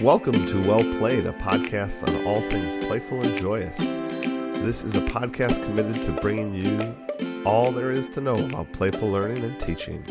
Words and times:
Welcome 0.00 0.46
to 0.46 0.66
Well 0.66 0.82
Played, 0.98 1.26
a 1.26 1.32
podcast 1.34 2.08
on 2.08 2.26
all 2.26 2.40
things 2.40 2.82
playful 2.86 3.22
and 3.22 3.36
joyous. 3.36 3.76
This 3.76 4.82
is 4.82 4.96
a 4.96 5.02
podcast 5.02 5.62
committed 5.62 6.02
to 6.04 6.12
bringing 6.22 6.54
you 6.54 6.96
all 7.44 7.70
there 7.70 7.90
is 7.90 8.08
to 8.10 8.22
know 8.22 8.34
about 8.34 8.72
playful 8.72 9.10
learning 9.10 9.44
and 9.44 9.60
teaching. 9.60 10.02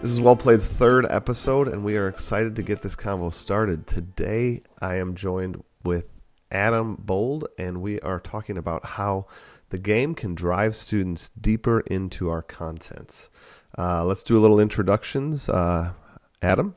This 0.00 0.12
is 0.12 0.20
Well 0.20 0.36
Played's 0.36 0.68
third 0.68 1.06
episode, 1.10 1.66
and 1.66 1.82
we 1.82 1.96
are 1.96 2.06
excited 2.06 2.54
to 2.54 2.62
get 2.62 2.82
this 2.82 2.94
convo 2.94 3.34
started. 3.34 3.88
Today, 3.88 4.62
I 4.80 4.94
am 4.94 5.16
joined 5.16 5.60
with 5.82 6.20
Adam 6.52 6.94
Bold, 6.94 7.48
and 7.58 7.82
we 7.82 7.98
are 8.02 8.20
talking 8.20 8.56
about 8.56 8.84
how 8.84 9.26
the 9.70 9.78
game 9.78 10.14
can 10.14 10.36
drive 10.36 10.76
students 10.76 11.30
deeper 11.30 11.80
into 11.80 12.30
our 12.30 12.42
contents. 12.42 13.28
Uh, 13.76 14.04
let's 14.04 14.22
do 14.22 14.38
a 14.38 14.40
little 14.40 14.60
introductions. 14.60 15.48
Uh, 15.48 15.94
Adam? 16.40 16.76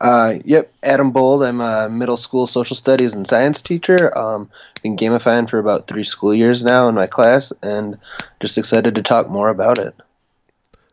Uh, 0.00 0.34
yep, 0.44 0.72
Adam 0.82 1.10
Bold. 1.10 1.42
I'm 1.42 1.60
a 1.60 1.88
middle 1.88 2.16
school 2.16 2.46
social 2.46 2.76
studies 2.76 3.14
and 3.14 3.26
science 3.26 3.60
teacher. 3.60 4.16
Um, 4.16 4.48
been 4.82 4.96
gamifying 4.96 5.50
for 5.50 5.58
about 5.58 5.88
three 5.88 6.04
school 6.04 6.32
years 6.32 6.62
now 6.62 6.88
in 6.88 6.94
my 6.94 7.06
class, 7.06 7.52
and 7.62 7.98
just 8.40 8.58
excited 8.58 8.94
to 8.94 9.02
talk 9.02 9.28
more 9.28 9.48
about 9.48 9.78
it. 9.78 9.94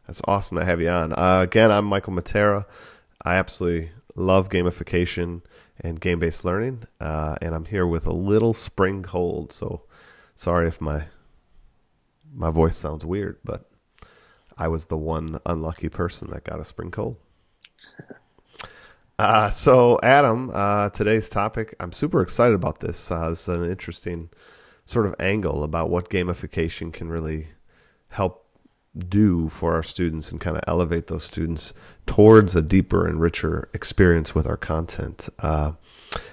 That's 0.08 0.22
awesome 0.26 0.58
to 0.58 0.66
have 0.66 0.82
you 0.82 0.90
on. 0.90 1.13
Uh, 1.13 1.41
again, 1.41 1.72
I'm 1.72 1.86
Michael 1.86 2.13
Matera. 2.13 2.66
I 3.23 3.36
absolutely 3.36 3.91
love 4.16 4.49
gamification 4.49 5.41
and 5.80 5.99
game 5.99 6.20
based 6.20 6.44
learning, 6.44 6.85
uh, 6.99 7.35
and 7.41 7.54
I'm 7.54 7.66
here 7.66 7.85
with 7.85 8.08
a 8.08 8.13
little 8.13 8.54
spring 8.55 9.04
cold. 9.04 9.52
So 9.52 9.84
sorry 10.35 10.68
if 10.68 10.82
my 10.82 11.05
my 12.34 12.49
voice 12.49 12.76
sounds 12.76 13.05
weird, 13.05 13.38
but 13.44 13.70
I 14.58 14.68
was 14.68 14.88
the 14.88 14.98
one 14.98 15.40
unlucky 15.46 15.90
person 15.90 16.32
that 16.32 16.44
got 16.44 16.60
a 16.60 16.66
spring 16.66 16.90
cold. 16.90 17.18
Uh, 19.18 19.50
so, 19.50 19.98
Adam, 20.04 20.52
uh, 20.54 20.90
today's 20.90 21.30
topic, 21.30 21.74
I'm 21.80 21.94
super 21.94 22.21
excited 22.21 22.54
about 22.54 22.82
this. 22.82 23.10
Uh, 23.10 23.30
this 23.30 23.48
is 23.48 23.55
an 23.55 23.70
interesting 23.70 24.30
sort 24.85 25.05
of 25.05 25.16
angle 25.20 25.63
about 25.63 25.90
what 25.90 26.10
gamification 26.10 26.91
can 26.91 27.10
really 27.10 27.48
help 28.10 28.46
do 29.07 29.49
for 29.49 29.74
our 29.74 29.84
students 29.84 30.32
and 30.32 30.40
kind 30.40 30.57
of 30.57 30.63
elevate 30.68 31.07
those 31.07 31.24
students 31.24 31.74
towards 32.05 32.55
a 32.55 32.62
deeper 32.62 33.07
and 33.07 33.20
richer 33.22 33.70
experience 33.74 34.35
with 34.35 34.48
our 34.48 34.57
content. 34.57 35.29
Uh, 35.40 35.74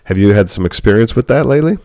have 0.05 0.19
you 0.19 0.31
had 0.31 0.49
some 0.49 0.67
experience 0.67 1.15
with 1.15 1.29
that 1.29 1.47
lately? 1.47 1.79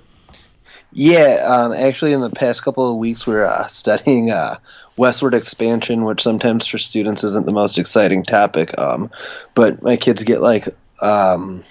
Yeah, 0.93 1.45
um, 1.47 1.73
actually, 1.73 2.13
in 2.13 2.21
the 2.21 2.29
past 2.29 2.63
couple 2.63 2.89
of 2.89 2.97
weeks, 2.97 3.27
we're 3.27 3.45
uh, 3.45 3.67
studying 3.67 4.31
uh, 4.31 4.57
westward 4.95 5.35
expansion, 5.35 6.05
which 6.05 6.23
sometimes 6.23 6.65
for 6.65 6.77
students 6.77 7.23
isn't 7.23 7.45
the 7.45 7.53
most 7.53 7.77
exciting 7.77 8.23
topic. 8.23 8.77
Um, 8.79 9.11
but 9.53 9.83
my 9.83 9.97
kids 9.97 10.23
get 10.23 10.41
like 10.41 10.67
um, 11.01 11.63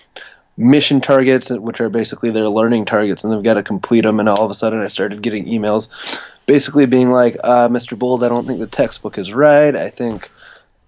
mission 0.57 1.01
targets, 1.01 1.51
which 1.51 1.81
are 1.81 1.89
basically 1.89 2.31
their 2.31 2.49
learning 2.49 2.85
targets, 2.85 3.25
and 3.25 3.33
they've 3.33 3.43
got 3.43 3.55
to 3.55 3.63
complete 3.63 4.03
them. 4.03 4.21
And 4.21 4.29
all 4.29 4.45
of 4.45 4.51
a 4.51 4.55
sudden, 4.55 4.83
I 4.83 4.89
started 4.89 5.23
getting 5.23 5.47
emails 5.47 5.89
basically 6.47 6.87
being 6.87 7.11
like, 7.11 7.37
uh, 7.43 7.69
Mr. 7.69 7.99
Bold, 7.99 8.25
I 8.25 8.29
don't 8.29 8.47
think 8.47 8.61
the 8.61 8.67
textbook 8.67 9.19
is 9.19 9.33
right. 9.33 9.75
I 9.75 9.91
think 9.91 10.31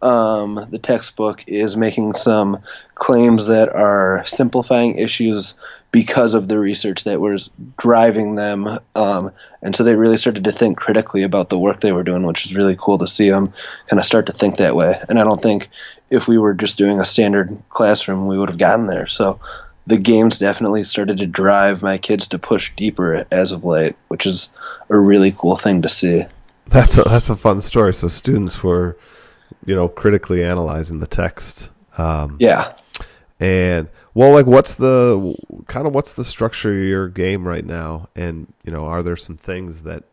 um, 0.00 0.66
the 0.70 0.78
textbook 0.78 1.44
is 1.46 1.77
making 1.77 2.14
some 2.14 2.62
claims 2.94 3.46
that 3.46 3.68
are 3.68 4.24
simplifying 4.27 4.96
issues 4.96 5.55
because 5.90 6.34
of 6.34 6.48
the 6.48 6.58
research 6.58 7.05
that 7.05 7.20
was 7.20 7.50
driving 7.78 8.34
them. 8.34 8.68
Um, 8.94 9.32
and 9.62 9.74
so 9.74 9.84
they 9.84 9.96
really 9.96 10.18
started 10.18 10.44
to 10.44 10.52
think 10.52 10.77
critically 10.77 11.22
about 11.22 11.48
the 11.48 11.58
work 11.58 11.80
they 11.80 11.92
were 11.92 12.05
doing, 12.05 12.22
which 12.24 12.46
is 12.46 12.55
really 12.55 12.77
cool 12.78 12.98
to 12.98 13.06
see 13.06 13.30
them 13.30 13.52
kind 13.86 13.98
of 13.98 14.06
start 14.06 14.27
to 14.27 14.32
think 14.32 14.58
that 14.58 14.77
way. 14.77 15.00
And 15.08 15.18
I 15.18 15.24
don't 15.24 15.42
think 15.42 15.68
if 16.10 16.28
we 16.28 16.38
were 16.38 16.55
just 16.55 16.78
doing 16.78 17.00
a 17.00 17.05
standard 17.05 17.56
classroom, 17.70 18.27
we 18.27 18.38
would 18.38 18.50
have 18.50 18.58
gotten 18.58 18.86
there. 18.86 19.06
So 19.06 19.40
the 19.86 19.98
games 19.98 20.38
definitely 20.38 20.84
started 20.84 21.18
to 21.18 21.27
drive 21.27 21.83
my 21.83 21.96
kids 21.96 22.28
to 22.28 22.38
push 22.38 22.70
deeper 22.77 23.27
as 23.30 23.50
of 23.50 23.64
late, 23.64 23.96
which 24.08 24.27
is 24.27 24.50
a 24.90 24.96
really 24.96 25.34
cool 25.36 25.56
thing 25.56 25.83
to 25.83 25.89
see. 25.89 26.24
That's 26.67 26.98
a, 26.98 27.02
that's 27.05 27.30
a 27.30 27.36
fun 27.36 27.62
story. 27.62 27.94
So 27.94 28.08
students 28.08 28.62
were, 28.62 28.98
you 29.64 29.75
know, 29.75 29.89
critically 29.89 30.45
analyzing 30.45 31.01
the 31.01 31.07
text. 31.07 31.70
Um, 31.97 32.36
yeah. 32.41 32.75
And 33.41 33.89
well, 34.14 34.33
like, 34.33 34.47
what's 34.47 34.75
the 34.75 35.36
kind 35.67 35.86
of 35.86 35.95
what's 35.95 36.14
the 36.14 36.25
structure 36.25 36.73
of 36.73 36.89
your 36.89 37.09
game 37.09 37.47
right 37.47 37.64
now? 37.64 38.09
And 38.17 38.53
you 38.64 38.73
know, 38.73 38.86
are 38.86 39.03
there 39.03 39.17
some 39.17 39.36
things 39.36 39.85
that 39.85 40.05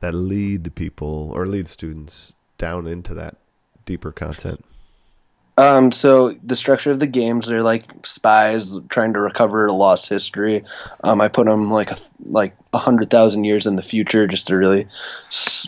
that 0.00 0.14
lead 0.14 0.74
people 0.74 1.30
or 1.34 1.46
lead 1.46 1.68
students 1.68 2.34
down 2.56 2.86
into 2.86 3.14
that 3.14 3.36
deeper 3.84 4.12
content? 4.12 4.64
Um, 5.58 5.90
so 5.90 6.30
the 6.30 6.54
structure 6.54 6.92
of 6.92 7.00
the 7.00 7.08
games 7.08 7.50
are 7.50 7.64
like 7.64 8.06
spies 8.06 8.78
trying 8.88 9.14
to 9.14 9.20
recover 9.20 9.66
a 9.66 9.72
lost 9.72 10.08
history. 10.08 10.64
Um, 11.02 11.20
I 11.20 11.26
put 11.26 11.46
them 11.46 11.68
like 11.68 11.90
a, 11.90 11.96
like 12.24 12.56
a 12.72 12.78
hundred 12.78 13.10
thousand 13.10 13.42
years 13.42 13.66
in 13.66 13.74
the 13.74 13.82
future 13.82 14.28
just 14.28 14.46
to 14.46 14.56
really 14.56 14.86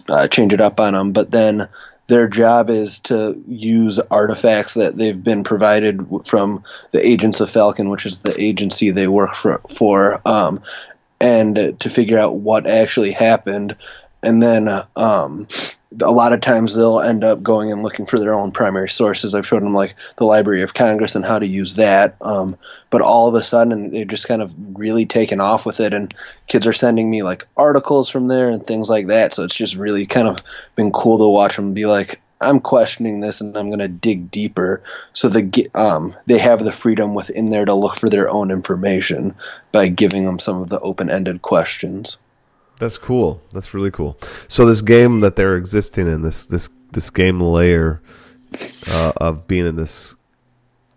uh, 0.09 0.29
change 0.29 0.53
it 0.53 0.61
up 0.61 0.79
on 0.79 0.93
them. 0.93 1.11
But 1.11 1.33
then 1.33 1.69
their 2.11 2.29
job 2.29 2.69
is 2.69 2.99
to 2.99 3.43
use 3.47 4.01
artifacts 4.11 4.75
that 4.75 4.99
they've 4.99 5.23
been 5.23 5.45
provided 5.45 6.05
from 6.25 6.65
the 6.91 7.07
agents 7.07 7.41
of 7.41 7.49
Falcon, 7.49 7.89
which 7.89 8.05
is 8.05 8.19
the 8.19 8.39
agency 8.39 8.91
they 8.91 9.07
work 9.07 9.37
for, 9.37 9.61
for 9.75 10.21
um, 10.29 10.61
and 11.21 11.79
to 11.79 11.89
figure 11.89 12.19
out 12.19 12.37
what 12.37 12.67
actually 12.67 13.13
happened. 13.13 13.77
And 14.23 14.43
then 14.43 14.69
um, 14.97 15.49
a 16.01 16.11
lot 16.11 16.33
of 16.33 16.41
times 16.41 16.75
they'll 16.75 17.01
end 17.01 17.25
up 17.25 17.43
going 17.43 17.73
and 17.73 17.83
looking 17.83 18.07
for 18.07 18.19
their 18.19 18.35
own 18.35 18.53
primary 18.53 18.89
sources. 18.89 19.35
I've 19.35 19.47
shown 19.47 19.65
them 19.65 19.75
like 19.75 19.95
the 20.17 20.25
Library 20.25 20.63
of 20.63 20.75
Congress 20.75 21.17
and 21.17 21.25
how 21.25 21.39
to 21.39 21.47
use 21.47 21.75
that. 21.75 22.17
Um, 22.21 22.57
but 22.91 23.01
all 23.01 23.29
of 23.29 23.35
a 23.35 23.43
sudden 23.43 23.91
they've 23.91 24.07
just 24.07 24.29
kind 24.29 24.43
of 24.43 24.55
really 24.79 25.07
taken 25.07 25.41
off 25.41 25.67
with 25.67 25.81
it, 25.81 25.93
and 25.93 26.15
kids 26.47 26.67
are 26.67 26.73
sending 26.73 27.11
me 27.11 27.23
like 27.23 27.47
articles 27.57 28.09
from 28.09 28.29
there 28.29 28.51
and 28.51 28.65
things 28.65 28.89
like 28.89 29.09
that. 29.09 29.35
So 29.35 29.43
it's 29.45 29.57
just 29.57 29.75
really 29.75 30.07
kind 30.07 30.29
of 30.29 30.39
been 30.77 30.93
cool 30.93 31.19
to 31.19 31.29
watch 31.29 31.57
them 31.57 31.75
be 31.75 31.87
like, 31.87 32.21
I'm 32.43 32.61
questioning 32.61 33.21
this 33.21 33.41
and 33.41 33.57
I'm 33.57 33.69
going 33.69 33.81
to 33.81 33.89
dig 33.89 34.31
deeper. 34.31 34.83
So 35.13 35.29
the 35.29 35.69
um, 35.75 36.15
they 36.27 36.39
have 36.39 36.65
the 36.65 36.73
freedom 36.73 37.15
within 37.15 37.51
there 37.51 37.65
to 37.65 37.75
look 37.75 37.99
for 37.99 38.09
their 38.09 38.31
own 38.31 38.51
information 38.51 39.35
by 39.73 39.89
giving 39.89 40.25
them 40.25 40.39
some 40.39 40.61
of 40.61 40.69
the 40.69 40.81
open-ended 40.81 41.43
questions. 41.43 42.17
That's 42.81 42.97
cool. 42.97 43.43
That's 43.53 43.75
really 43.75 43.91
cool. 43.91 44.19
So 44.49 44.65
this 44.65 44.81
game 44.81 45.21
that 45.21 45.37
they're 45.37 45.57
existing 45.57 46.07
in 46.07 46.23
this 46.23 46.47
this 46.47 46.71
this 46.93 47.11
game 47.11 47.39
layer 47.39 48.01
uh, 48.89 49.13
of 49.19 49.47
being 49.47 49.67
in 49.67 49.77
this 49.77 50.17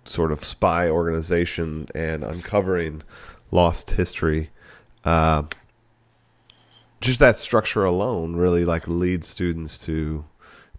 sort 0.06 0.32
of 0.32 0.44
spy 0.44 0.90
organization 0.90 1.88
and 1.94 2.24
uncovering 2.24 3.04
lost 3.52 3.92
history. 3.92 4.50
Uh, 5.04 5.44
just 7.02 7.20
that 7.20 7.38
structure 7.38 7.84
alone 7.84 8.38
really 8.38 8.64
like 8.64 8.88
leads 8.88 9.28
students 9.28 9.78
to 9.80 10.24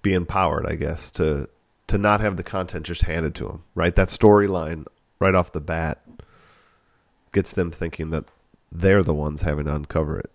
be 0.01 0.15
empowered, 0.15 0.65
I 0.67 0.75
guess, 0.75 1.11
to 1.13 1.51
to 1.87 1.99
not 1.99 2.23
have 2.23 2.39
the 2.39 2.43
content 2.43 2.87
just 2.87 3.03
handed 3.03 3.35
to 3.35 3.45
them. 3.45 3.65
Right, 3.75 3.95
that 3.95 4.09
storyline 4.09 4.87
right 5.19 5.35
off 5.35 5.53
the 5.53 5.61
bat 5.61 6.01
gets 7.33 7.53
them 7.53 7.71
thinking 7.71 8.09
that 8.09 8.25
they're 8.73 9.03
the 9.03 9.13
ones 9.13 9.43
having 9.43 9.67
to 9.67 9.75
uncover 9.75 10.19
it. 10.19 10.31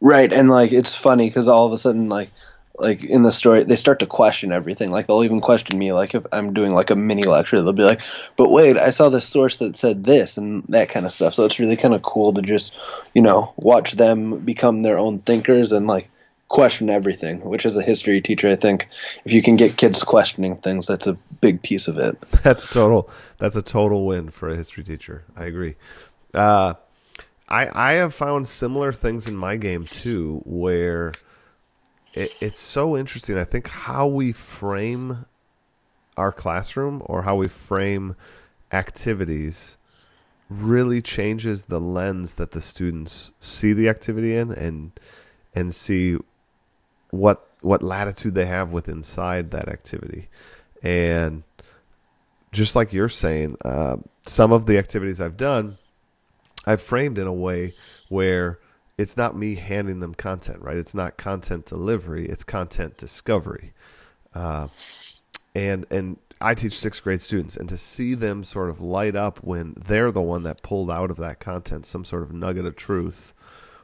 Right, 0.00 0.32
and 0.32 0.50
like 0.50 0.72
it's 0.72 0.94
funny 0.94 1.28
because 1.28 1.48
all 1.48 1.66
of 1.66 1.72
a 1.72 1.78
sudden, 1.78 2.08
like, 2.08 2.30
like 2.78 3.02
in 3.04 3.22
the 3.22 3.32
story, 3.32 3.64
they 3.64 3.76
start 3.76 4.00
to 4.00 4.06
question 4.06 4.52
everything. 4.52 4.90
Like 4.90 5.06
they'll 5.06 5.24
even 5.24 5.40
question 5.40 5.78
me, 5.78 5.92
like 5.92 6.14
if 6.14 6.24
I'm 6.32 6.52
doing 6.52 6.74
like 6.74 6.90
a 6.90 6.96
mini 6.96 7.22
lecture, 7.22 7.62
they'll 7.62 7.72
be 7.72 7.82
like, 7.82 8.02
"But 8.36 8.50
wait, 8.50 8.76
I 8.76 8.90
saw 8.90 9.08
this 9.08 9.26
source 9.26 9.56
that 9.58 9.76
said 9.76 10.04
this 10.04 10.36
and 10.36 10.64
that 10.68 10.90
kind 10.90 11.06
of 11.06 11.12
stuff." 11.12 11.34
So 11.34 11.44
it's 11.44 11.58
really 11.58 11.76
kind 11.76 11.94
of 11.94 12.02
cool 12.02 12.34
to 12.34 12.42
just, 12.42 12.76
you 13.14 13.22
know, 13.22 13.54
watch 13.56 13.92
them 13.92 14.40
become 14.40 14.82
their 14.82 14.98
own 14.98 15.20
thinkers 15.20 15.72
and 15.72 15.86
like 15.86 16.10
question 16.48 16.90
everything. 16.90 17.40
Which, 17.40 17.64
as 17.64 17.76
a 17.76 17.82
history 17.82 18.20
teacher, 18.20 18.48
I 18.48 18.56
think 18.56 18.88
if 19.24 19.32
you 19.32 19.42
can 19.42 19.56
get 19.56 19.78
kids 19.78 20.02
questioning 20.02 20.56
things, 20.56 20.86
that's 20.86 21.06
a 21.06 21.14
big 21.40 21.62
piece 21.62 21.88
of 21.88 21.96
it. 21.96 22.18
That's 22.42 22.66
total. 22.66 23.10
That's 23.38 23.56
a 23.56 23.62
total 23.62 24.06
win 24.06 24.30
for 24.30 24.50
a 24.50 24.56
history 24.56 24.84
teacher. 24.84 25.24
I 25.36 25.44
agree. 25.44 25.76
Uh, 26.34 26.74
I 27.48 27.68
I 27.72 27.92
have 27.94 28.14
found 28.14 28.48
similar 28.48 28.92
things 28.92 29.28
in 29.28 29.36
my 29.36 29.56
game 29.56 29.86
too, 29.86 30.42
where 30.44 31.12
it, 32.14 32.32
it's 32.40 32.58
so 32.60 32.96
interesting. 32.96 33.38
I 33.38 33.44
think 33.44 33.68
how 33.68 34.06
we 34.06 34.32
frame 34.32 35.26
our 36.16 36.32
classroom 36.32 37.02
or 37.04 37.22
how 37.22 37.36
we 37.36 37.48
frame 37.48 38.16
activities 38.72 39.76
really 40.48 41.02
changes 41.02 41.64
the 41.64 41.80
lens 41.80 42.34
that 42.36 42.52
the 42.52 42.60
students 42.60 43.32
see 43.40 43.72
the 43.72 43.88
activity 43.88 44.36
in 44.36 44.52
and 44.52 44.92
and 45.54 45.74
see 45.74 46.16
what 47.10 47.48
what 47.60 47.82
latitude 47.82 48.34
they 48.34 48.46
have 48.46 48.72
with 48.72 48.88
inside 48.88 49.50
that 49.50 49.68
activity 49.68 50.28
and 50.82 51.42
just 52.52 52.76
like 52.76 52.92
you're 52.92 53.08
saying 53.08 53.56
uh, 53.64 53.96
some 54.24 54.52
of 54.52 54.66
the 54.66 54.78
activities 54.78 55.20
i've 55.20 55.36
done 55.36 55.76
I've 56.66 56.82
framed 56.82 57.18
in 57.18 57.26
a 57.26 57.32
way 57.32 57.74
where 58.08 58.58
it's 58.98 59.16
not 59.16 59.36
me 59.36 59.56
handing 59.56 60.00
them 60.00 60.14
content, 60.14 60.62
right? 60.62 60.76
It's 60.76 60.94
not 60.94 61.16
content 61.16 61.66
delivery; 61.66 62.26
it's 62.26 62.44
content 62.44 62.96
discovery. 62.96 63.72
Uh, 64.34 64.68
and 65.54 65.86
and 65.90 66.18
I 66.40 66.54
teach 66.54 66.78
sixth 66.78 67.02
grade 67.02 67.20
students, 67.20 67.56
and 67.56 67.68
to 67.68 67.76
see 67.76 68.14
them 68.14 68.44
sort 68.44 68.68
of 68.70 68.80
light 68.80 69.16
up 69.16 69.38
when 69.42 69.74
they're 69.74 70.12
the 70.12 70.22
one 70.22 70.42
that 70.42 70.62
pulled 70.62 70.90
out 70.90 71.10
of 71.10 71.16
that 71.16 71.40
content 71.40 71.86
some 71.86 72.04
sort 72.04 72.22
of 72.22 72.32
nugget 72.32 72.66
of 72.66 72.76
truth, 72.76 73.32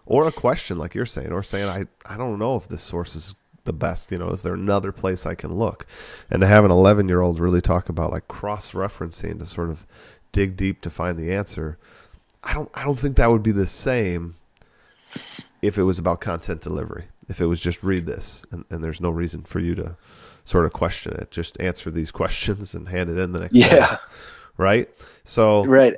or 0.05 0.27
a 0.27 0.33
question 0.33 0.79
like 0.79 0.95
you're 0.95 1.07
saying, 1.07 1.33
or 1.33 1.43
saying 1.43 1.69
I 1.69 1.87
I 2.05 2.17
don't 2.17 2.39
know 2.39 2.57
if 2.57 2.69
this 2.69 2.83
source 2.83 3.15
is 3.15 3.35
the 3.65 3.73
best. 3.73 4.11
You 4.11 4.19
know, 4.19 4.31
is 4.31 4.43
there 4.43 4.55
another 4.55 4.93
place 4.93 5.25
I 5.27 5.35
can 5.35 5.55
look? 5.55 5.87
And 6.31 6.41
to 6.41 6.47
have 6.47 6.65
an 6.65 6.71
11 6.71 7.09
year 7.09 7.21
old 7.21 7.39
really 7.39 7.61
talk 7.61 7.89
about 7.89 8.13
like 8.13 8.29
cross 8.29 8.73
referencing 8.73 9.39
to 9.39 9.47
sort 9.47 9.71
of 9.71 9.87
dig 10.33 10.57
deep 10.57 10.81
to 10.83 10.91
find 10.91 11.19
the 11.19 11.33
answer, 11.33 11.79
I 12.45 12.55
don't 12.55 12.71
I 12.75 12.85
don't 12.85 12.99
think 12.99 13.17
that 13.17 13.31
would 13.31 13.43
be 13.43 13.53
the 13.53 13.67
same 13.67 14.37
if 15.61 15.79
it 15.79 15.85
was 15.85 15.99
about 15.99 16.21
content 16.21 16.61
delivery. 16.61 17.05
If 17.29 17.41
it 17.41 17.47
was 17.47 17.61
just 17.61 17.83
read 17.83 18.07
this 18.07 18.45
and, 18.51 18.65
and 18.71 18.83
there's 18.83 19.01
no 19.01 19.11
reason 19.11 19.43
for 19.45 19.61
you 19.61 19.75
to 19.77 19.97
sort 20.45 20.67
of 20.67 20.73
question 20.73 21.13
it, 21.15 21.31
just 21.31 21.61
answer 21.61 21.91
these 21.91 22.11
questions 22.21 22.75
and 22.75 22.89
hand 22.89 23.11
it 23.11 23.19
in 23.19 23.33
the 23.33 23.41
next 23.41 23.55
Yeah. 23.55 23.69
day. 23.69 23.97
Right? 24.57 24.91
So 25.25 25.65
Right. 25.65 25.95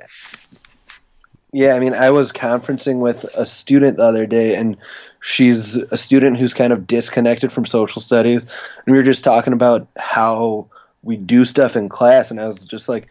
Yeah, 1.51 1.73
I 1.75 1.79
mean, 1.79 1.93
I 1.93 2.11
was 2.11 2.33
conferencing 2.33 2.99
with 2.99 3.23
a 3.35 3.45
student 3.45 3.95
the 3.95 4.03
other 4.03 4.25
day, 4.25 4.55
and 4.55 4.75
she's 5.21 5.77
a 5.77 5.97
student 5.97 6.37
who's 6.37 6.53
kind 6.53 6.73
of 6.73 6.85
disconnected 6.85 7.53
from 7.53 7.65
social 7.65 8.01
studies. 8.01 8.43
And 8.85 8.91
we 8.93 8.97
were 8.97 9.03
just 9.03 9.23
talking 9.23 9.53
about 9.53 9.87
how 9.97 10.67
we 11.01 11.15
do 11.15 11.45
stuff 11.45 11.77
in 11.77 11.87
class, 11.87 12.29
and 12.29 12.41
I 12.41 12.47
was 12.49 12.65
just 12.65 12.89
like 12.89 13.07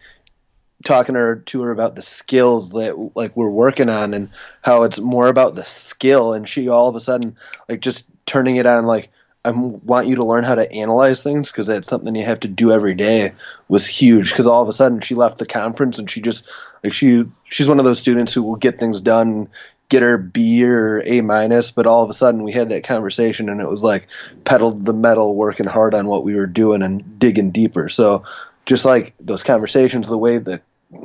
talking 0.83 1.15
to 1.15 1.19
her, 1.21 1.35
to 1.37 1.61
her 1.63 1.71
about 1.71 1.95
the 1.95 2.01
skills 2.01 2.71
that 2.71 3.11
like 3.15 3.35
we're 3.35 3.49
working 3.49 3.89
on, 3.89 4.13
and 4.13 4.29
how 4.61 4.83
it's 4.83 4.99
more 4.99 5.27
about 5.27 5.55
the 5.55 5.63
skill. 5.63 6.33
And 6.33 6.47
she 6.47 6.69
all 6.69 6.89
of 6.89 6.95
a 6.95 7.01
sudden 7.01 7.37
like 7.69 7.79
just 7.81 8.07
turning 8.25 8.57
it 8.57 8.65
on 8.65 8.85
like. 8.85 9.09
I 9.43 9.51
want 9.51 10.07
you 10.07 10.15
to 10.15 10.25
learn 10.25 10.43
how 10.43 10.55
to 10.55 10.71
analyze 10.71 11.21
things 11.21 11.51
because 11.51 11.67
that's 11.67 11.87
something 11.87 12.15
you 12.15 12.25
have 12.25 12.39
to 12.39 12.47
do 12.47 12.71
every 12.71 12.95
day 12.95 13.33
was 13.67 13.85
huge 13.85 14.31
because 14.31 14.47
all 14.47 14.63
of 14.63 14.69
a 14.69 14.73
sudden 14.73 15.01
she 15.01 15.13
left 15.13 15.37
the 15.37 15.45
conference 15.45 15.99
and 15.99 16.09
she 16.09 16.19
just 16.19 16.49
like 16.83 16.93
she 16.93 17.25
she's 17.43 17.67
one 17.67 17.77
of 17.77 17.85
those 17.85 17.99
students 17.99 18.33
who 18.33 18.41
will 18.41 18.55
get 18.55 18.79
things 18.79 19.01
done 19.01 19.47
get 19.89 20.01
her 20.01 20.17
b 20.17 20.63
or 20.63 21.01
a 21.05 21.21
minus 21.21 21.71
but 21.71 21.85
all 21.85 22.03
of 22.03 22.09
a 22.09 22.13
sudden 22.13 22.43
we 22.43 22.51
had 22.51 22.69
that 22.69 22.83
conversation 22.83 23.49
and 23.49 23.61
it 23.61 23.67
was 23.67 23.83
like 23.83 24.07
pedaled 24.43 24.83
the 24.83 24.93
metal 24.93 25.35
working 25.35 25.67
hard 25.67 25.93
on 25.93 26.07
what 26.07 26.23
we 26.23 26.35
were 26.35 26.47
doing 26.47 26.81
and 26.81 27.19
digging 27.19 27.51
deeper 27.51 27.87
so 27.87 28.23
just 28.65 28.85
like 28.85 29.13
those 29.19 29.43
conversations 29.43 30.07
the 30.07 30.17
way 30.17 30.37
the 30.37 30.61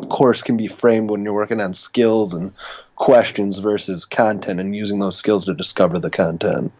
course 0.08 0.42
can 0.42 0.56
be 0.56 0.66
framed 0.66 1.10
when 1.10 1.24
you're 1.24 1.32
working 1.32 1.60
on 1.60 1.74
skills 1.74 2.34
and 2.34 2.52
questions 2.96 3.58
versus 3.58 4.04
content 4.04 4.60
and 4.60 4.76
using 4.76 4.98
those 4.98 5.16
skills 5.16 5.46
to 5.46 5.54
discover 5.54 5.98
the 5.98 6.10
content 6.10 6.72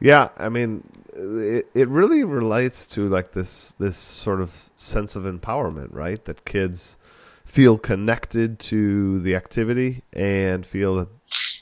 Yeah, 0.00 0.30
I 0.36 0.48
mean, 0.48 0.82
it, 1.14 1.68
it 1.74 1.88
really 1.88 2.24
relates 2.24 2.88
to 2.88 3.08
like 3.08 3.32
this 3.32 3.72
this 3.78 3.96
sort 3.96 4.40
of 4.40 4.70
sense 4.76 5.14
of 5.14 5.22
empowerment, 5.22 5.90
right? 5.92 6.22
That 6.24 6.44
kids 6.44 6.96
feel 7.44 7.78
connected 7.78 8.58
to 8.58 9.20
the 9.20 9.36
activity 9.36 10.02
and 10.12 10.66
feel 10.66 10.96
that 10.96 11.08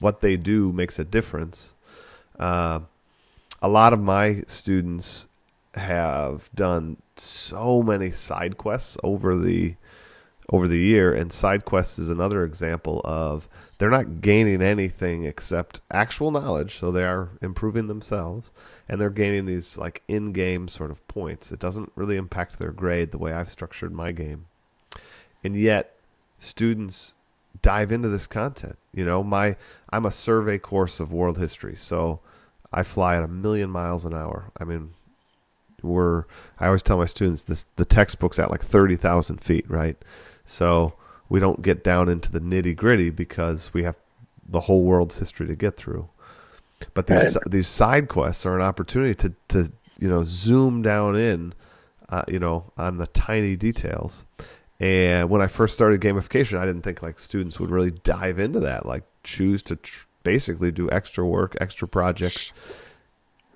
what 0.00 0.22
they 0.22 0.38
do 0.38 0.72
makes 0.72 0.98
a 0.98 1.04
difference. 1.04 1.74
Uh, 2.38 2.80
a 3.60 3.68
lot 3.68 3.92
of 3.92 4.00
my 4.00 4.42
students 4.46 5.28
have 5.74 6.48
done 6.54 6.96
so 7.20 7.82
many 7.82 8.10
side 8.10 8.56
quests 8.56 8.96
over 9.02 9.36
the 9.36 9.74
over 10.52 10.66
the 10.66 10.78
year 10.78 11.14
and 11.14 11.32
side 11.32 11.64
quests 11.64 11.98
is 11.98 12.10
another 12.10 12.44
example 12.44 13.00
of 13.04 13.48
they're 13.78 13.88
not 13.88 14.20
gaining 14.20 14.60
anything 14.60 15.24
except 15.24 15.80
actual 15.90 16.32
knowledge 16.32 16.74
so 16.74 16.90
they 16.90 17.04
are 17.04 17.30
improving 17.40 17.86
themselves 17.86 18.50
and 18.88 19.00
they're 19.00 19.10
gaining 19.10 19.46
these 19.46 19.78
like 19.78 20.02
in-game 20.08 20.66
sort 20.66 20.90
of 20.90 21.06
points. 21.06 21.52
It 21.52 21.60
doesn't 21.60 21.92
really 21.94 22.16
impact 22.16 22.58
their 22.58 22.72
grade 22.72 23.12
the 23.12 23.18
way 23.18 23.32
i've 23.32 23.48
structured 23.48 23.92
my 23.92 24.10
game. 24.10 24.46
And 25.44 25.54
yet 25.54 25.94
students 26.38 27.14
dive 27.62 27.92
into 27.92 28.08
this 28.08 28.26
content. 28.26 28.76
You 28.92 29.04
know 29.04 29.22
my 29.22 29.56
i'm 29.90 30.04
a 30.04 30.10
survey 30.10 30.58
course 30.58 30.98
of 30.98 31.12
world 31.12 31.38
history 31.38 31.76
so 31.76 32.20
i 32.72 32.82
fly 32.82 33.16
at 33.16 33.22
a 33.22 33.28
million 33.28 33.70
miles 33.70 34.04
an 34.04 34.14
hour. 34.14 34.50
I 34.58 34.64
mean 34.64 34.94
we're 35.82 36.24
i 36.58 36.66
always 36.66 36.82
tell 36.82 36.98
my 36.98 37.04
students 37.06 37.42
this 37.44 37.64
the 37.76 37.84
textbook's 37.84 38.38
at 38.38 38.50
like 38.50 38.64
30000 38.64 39.38
feet 39.40 39.64
right 39.70 39.96
so 40.44 40.94
we 41.28 41.38
don't 41.38 41.62
get 41.62 41.84
down 41.84 42.08
into 42.08 42.30
the 42.32 42.40
nitty 42.40 42.74
gritty 42.76 43.08
because 43.10 43.72
we 43.72 43.84
have 43.84 43.96
the 44.48 44.60
whole 44.60 44.82
world's 44.82 45.18
history 45.18 45.46
to 45.46 45.54
get 45.54 45.76
through. 45.76 46.08
But 46.92 47.06
these 47.06 47.36
Right. 47.36 47.44
these 47.48 47.68
side 47.68 48.08
quests 48.08 48.44
are 48.44 48.56
an 48.56 48.62
opportunity 48.62 49.14
to 49.14 49.32
to 49.48 49.70
you 50.00 50.08
know 50.08 50.24
zoom 50.24 50.82
down 50.82 51.14
in, 51.14 51.54
uh, 52.08 52.24
you 52.26 52.40
know, 52.40 52.72
on 52.76 52.98
the 52.98 53.06
tiny 53.06 53.54
details. 53.54 54.26
And 54.80 55.30
when 55.30 55.40
I 55.40 55.46
first 55.46 55.74
started 55.74 56.00
gamification, 56.00 56.58
I 56.58 56.66
didn't 56.66 56.82
think 56.82 57.00
like 57.00 57.20
students 57.20 57.60
would 57.60 57.70
really 57.70 57.92
dive 57.92 58.40
into 58.40 58.58
that, 58.60 58.84
like 58.84 59.04
choose 59.22 59.62
to 59.64 59.76
tr- 59.76 60.06
basically 60.24 60.72
do 60.72 60.90
extra 60.90 61.24
work, 61.24 61.54
extra 61.60 61.86
projects. 61.86 62.52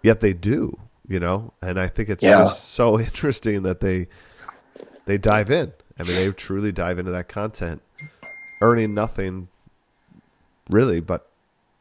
Yet 0.01 0.21
they 0.21 0.33
do, 0.33 0.79
you 1.09 1.21
know, 1.21 1.55
and 1.63 1.81
I 1.81 1.89
think 1.89 2.09
it's 2.09 2.25
Yeah. 2.25 2.35
just 2.35 2.71
so 2.75 2.99
interesting 3.01 3.63
that 3.65 3.81
they 3.81 4.09
they 5.07 5.19
dive 5.19 5.51
in. 5.51 5.73
I 5.99 6.05
mean, 6.05 6.17
they 6.17 6.31
truly 6.33 6.73
dive 6.73 6.99
into 6.99 7.13
that 7.13 7.29
content, 7.29 7.83
earning 8.61 8.95
nothing 8.95 9.49
really, 10.71 11.01
but 11.01 11.31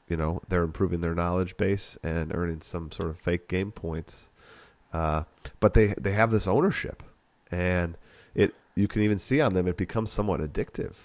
you 0.09 0.17
know, 0.17 0.41
they're 0.49 0.63
improving 0.63 1.01
their 1.01 1.15
knowledge 1.15 1.57
base 1.57 1.97
and 2.03 2.35
earning 2.35 2.61
some 2.61 2.91
sort 2.91 3.09
of 3.09 3.19
fake 3.19 3.47
game 3.47 3.71
points. 3.71 4.29
Uh, 4.93 5.23
but 5.59 5.73
they 5.75 5.95
they 5.99 6.13
have 6.13 6.31
this 6.31 6.47
ownership, 6.47 7.03
and 7.51 7.97
it 8.35 8.55
you 8.75 8.87
can 8.87 9.01
even 9.03 9.17
see 9.19 9.41
on 9.41 9.53
them 9.53 9.67
it 9.67 9.77
becomes 9.77 10.11
somewhat 10.11 10.41
addictive. 10.41 10.95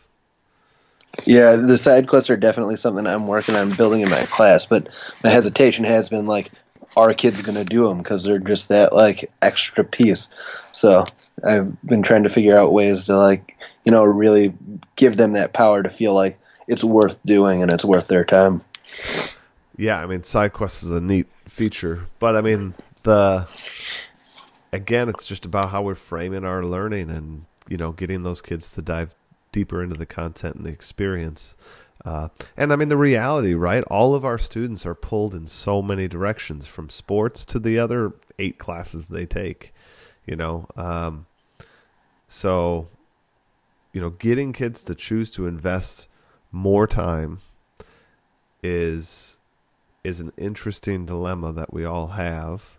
Yeah, 1.27 1.57
the 1.57 1.79
side 1.79 2.09
quests 2.09 2.31
are 2.31 2.37
definitely 2.37 2.77
something 2.77 3.07
I'm 3.07 3.27
working 3.27 3.55
on 3.57 3.75
building 3.75 4.03
in 4.03 4.11
my 4.11 4.25
class, 4.27 4.67
but 4.67 4.89
my 5.25 5.31
hesitation 5.31 5.85
has 5.85 6.09
been 6.09 6.27
like, 6.27 6.51
are 6.97 7.15
kids 7.15 7.43
going 7.43 7.57
to 7.57 7.65
do 7.65 7.89
them 7.89 7.99
because 7.99 8.25
they're 8.25 8.39
just 8.39 8.69
that 8.69 8.93
like 8.93 9.31
extra 9.43 9.85
piece. 9.85 10.29
So 10.73 11.07
I've 11.45 11.81
been 11.83 12.03
trying 12.03 12.25
to 12.25 12.31
figure 12.31 12.57
out 12.57 12.73
ways 12.73 13.05
to 13.07 13.17
like, 13.17 13.57
you 13.85 13.93
know, 13.93 14.05
really 14.05 14.55
give 14.97 15.17
them 15.17 15.33
that 15.33 15.53
power 15.53 15.83
to 15.83 15.91
feel 15.91 16.15
like 16.15 16.39
it's 16.67 16.85
worth 16.85 17.19
doing 17.25 17.63
and 17.63 17.73
it's 17.73 17.85
worth 17.85 18.09
their 18.09 18.25
time. 18.25 18.63
Yeah, 19.77 20.01
I 20.01 20.07
mean, 20.07 20.25
side 20.25 20.53
quests 20.53 20.83
is 20.83 20.91
a 20.91 21.01
neat 21.01 21.29
feature, 21.47 22.07
but 22.19 22.37
I 22.37 22.41
mean 22.41 22.75
the 23.05 23.47
again, 24.73 25.09
it's 25.09 25.27
just 25.27 25.45
about 25.45 25.71
how 25.71 25.83
we're 25.83 25.95
framing 25.95 26.45
our 26.45 26.65
learning 26.65 27.11
and 27.11 27.45
you 27.69 27.77
know 27.77 27.93
getting 27.93 28.23
those 28.23 28.43
kids 28.43 28.73
to 28.73 28.83
dive 28.83 29.15
deeper 29.53 29.83
into 29.83 29.97
the 29.97 30.07
content 30.07 30.57
and 30.57 30.67
the 30.67 30.71
experience. 30.71 31.57
Uh, 32.05 32.29
and 32.57 32.73
I 32.73 32.77
mean 32.77 32.89
the 32.89 32.97
reality, 32.97 33.55
right? 33.55 33.85
All 33.85 34.15
of 34.15 34.25
our 34.25 34.39
students 34.39 34.87
are 34.87 34.95
pulled 34.95 35.35
in 35.35 35.47
so 35.47 35.83
many 35.83 36.09
directions, 36.09 36.67
from 36.67 36.89
sports 36.91 37.45
to 37.47 37.59
the 37.59 37.79
other 37.79 38.13
eight 38.39 38.59
classes 38.59 39.09
they 39.09 39.27
take. 39.27 39.75
You 40.27 40.37
know, 40.37 40.67
um, 40.77 41.27
so 42.27 42.89
you 43.93 44.01
know, 44.01 44.11
getting 44.11 44.53
kids 44.53 44.83
to 44.85 44.95
choose 44.95 45.31
to 45.31 45.47
invest 45.47 46.09
more 46.53 46.87
time 46.87 47.41
is 48.63 49.39
is 50.05 50.21
an 50.21 50.33
interesting 50.37 51.05
dilemma 51.07 51.53
that 51.53 51.73
we 51.73 51.85
all 51.85 52.09
have. 52.09 52.79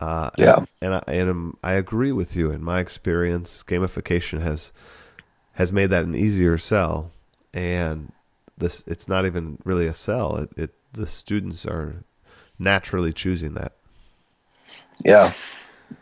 Uh, 0.00 0.30
Yeah. 0.36 0.64
and 0.80 0.94
I 0.94 1.02
and 1.08 1.56
I 1.62 1.74
agree 1.74 2.12
with 2.12 2.36
you. 2.36 2.50
In 2.50 2.62
my 2.62 2.80
experience, 2.80 3.62
gamification 3.62 4.42
has 4.42 4.72
has 5.54 5.72
made 5.72 5.90
that 5.90 6.04
an 6.04 6.14
easier 6.14 6.58
sell, 6.58 7.10
and 7.54 8.12
this 8.58 8.84
it's 8.86 9.08
not 9.08 9.26
even 9.26 9.58
really 9.64 9.86
a 9.86 9.94
sell. 9.94 10.36
It, 10.36 10.50
it 10.56 10.74
the 10.92 11.06
students 11.06 11.66
are 11.66 12.04
naturally 12.58 13.12
choosing 13.12 13.54
that. 13.54 13.72
Yeah, 15.04 15.32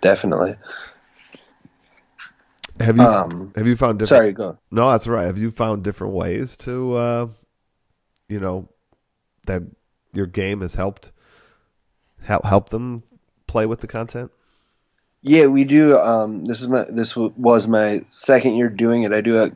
definitely. 0.01 0.57
Have 2.81 2.99
you 2.99 3.05
Um, 3.07 3.53
have 3.57 3.67
you 3.67 3.77
found 3.77 3.99
different? 3.99 4.09
Sorry, 4.09 4.33
go. 4.33 4.59
No, 4.71 4.91
that's 4.91 5.07
right. 5.07 5.27
Have 5.27 5.39
you 5.39 5.51
found 5.51 5.85
different 5.85 6.15
ways 6.15 6.57
to, 6.59 6.97
uh, 6.97 7.27
you 8.29 8.41
know, 8.41 8.69
that 9.47 9.63
your 10.13 10.27
game 10.27 10.61
has 10.61 10.75
helped 10.75 11.13
help 12.23 12.45
help 12.45 12.71
them 12.71 13.03
play 13.47 13.67
with 13.67 13.81
the 13.81 13.87
content? 13.87 14.33
Yeah, 15.27 15.47
we 15.47 15.65
do. 15.65 15.99
Um, 15.99 16.45
this 16.45 16.61
is 16.61 16.69
my 16.69 16.85
this 16.85 17.17
was 17.17 17.67
my 17.67 18.03
second 18.11 18.57
year 18.57 18.69
doing 18.69 19.05
it. 19.05 19.13
I 19.15 19.23
do 19.23 19.39
a 19.39 19.51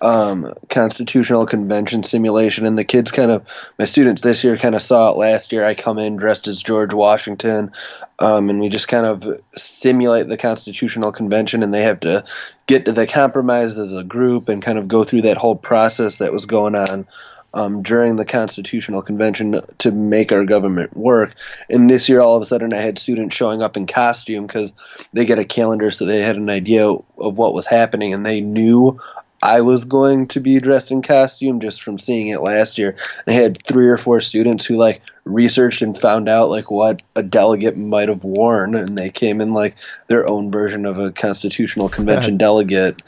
um, 0.00 0.54
constitutional 0.70 1.44
convention 1.44 2.04
simulation, 2.04 2.64
and 2.64 2.78
the 2.78 2.84
kids 2.84 3.10
kind 3.10 3.32
of 3.32 3.44
my 3.80 3.84
students 3.84 4.22
this 4.22 4.44
year 4.44 4.56
kind 4.56 4.76
of 4.76 4.80
saw 4.80 5.10
it 5.10 5.16
last 5.18 5.50
year. 5.50 5.64
I 5.64 5.74
come 5.74 5.98
in 5.98 6.18
dressed 6.18 6.46
as 6.46 6.62
George 6.62 6.94
Washington, 6.94 7.72
um, 8.20 8.48
and 8.48 8.60
we 8.60 8.68
just 8.68 8.86
kind 8.86 9.06
of 9.06 9.40
simulate 9.56 10.28
the 10.28 10.36
constitutional 10.36 11.10
convention, 11.10 11.64
and 11.64 11.74
they 11.74 11.82
have 11.82 11.98
to 12.00 12.24
get 12.68 12.84
to 12.84 12.92
the 12.92 13.08
compromise 13.08 13.76
as 13.76 13.92
a 13.92 14.04
group 14.04 14.48
and 14.48 14.62
kind 14.62 14.78
of 14.78 14.86
go 14.86 15.02
through 15.02 15.22
that 15.22 15.36
whole 15.36 15.56
process 15.56 16.18
that 16.18 16.32
was 16.32 16.46
going 16.46 16.76
on. 16.76 17.08
Um, 17.54 17.82
during 17.82 18.16
the 18.16 18.24
Constitutional 18.24 19.02
Convention 19.02 19.60
to 19.78 19.90
make 19.90 20.32
our 20.32 20.44
government 20.44 20.96
work. 20.96 21.34
And 21.70 21.88
this 21.88 22.08
year, 22.08 22.20
all 22.20 22.36
of 22.36 22.42
a 22.42 22.46
sudden, 22.46 22.72
I 22.72 22.78
had 22.78 22.98
students 22.98 23.34
showing 23.34 23.62
up 23.62 23.76
in 23.76 23.86
costume 23.86 24.46
because 24.46 24.72
they 25.12 25.24
get 25.24 25.38
a 25.38 25.44
calendar, 25.44 25.90
so 25.90 26.04
they 26.04 26.20
had 26.20 26.36
an 26.36 26.50
idea 26.50 26.86
of 26.88 27.38
what 27.38 27.54
was 27.54 27.66
happening, 27.66 28.12
and 28.12 28.24
they 28.24 28.40
knew 28.40 29.00
I 29.42 29.60
was 29.60 29.84
going 29.84 30.28
to 30.28 30.40
be 30.40 30.58
dressed 30.58 30.90
in 30.90 31.02
costume 31.02 31.60
just 31.60 31.82
from 31.82 31.98
seeing 31.98 32.28
it 32.28 32.42
last 32.42 32.76
year. 32.76 32.96
And 33.26 33.36
I 33.36 33.40
had 33.40 33.62
three 33.62 33.88
or 33.88 33.96
four 33.96 34.20
students 34.20 34.66
who 34.66 34.74
like 34.74 35.00
researched 35.24 35.82
and 35.82 35.98
found 35.98 36.28
out 36.28 36.50
like 36.50 36.70
what 36.70 37.02
a 37.14 37.22
delegate 37.22 37.76
might 37.76 38.08
have 38.08 38.24
worn, 38.24 38.74
and 38.74 38.98
they 38.98 39.10
came 39.10 39.40
in 39.40 39.54
like 39.54 39.76
their 40.08 40.28
own 40.28 40.50
version 40.50 40.86
of 40.86 40.98
a 40.98 41.12
constitutional 41.12 41.88
convention 41.88 42.36
delegate 42.36 43.00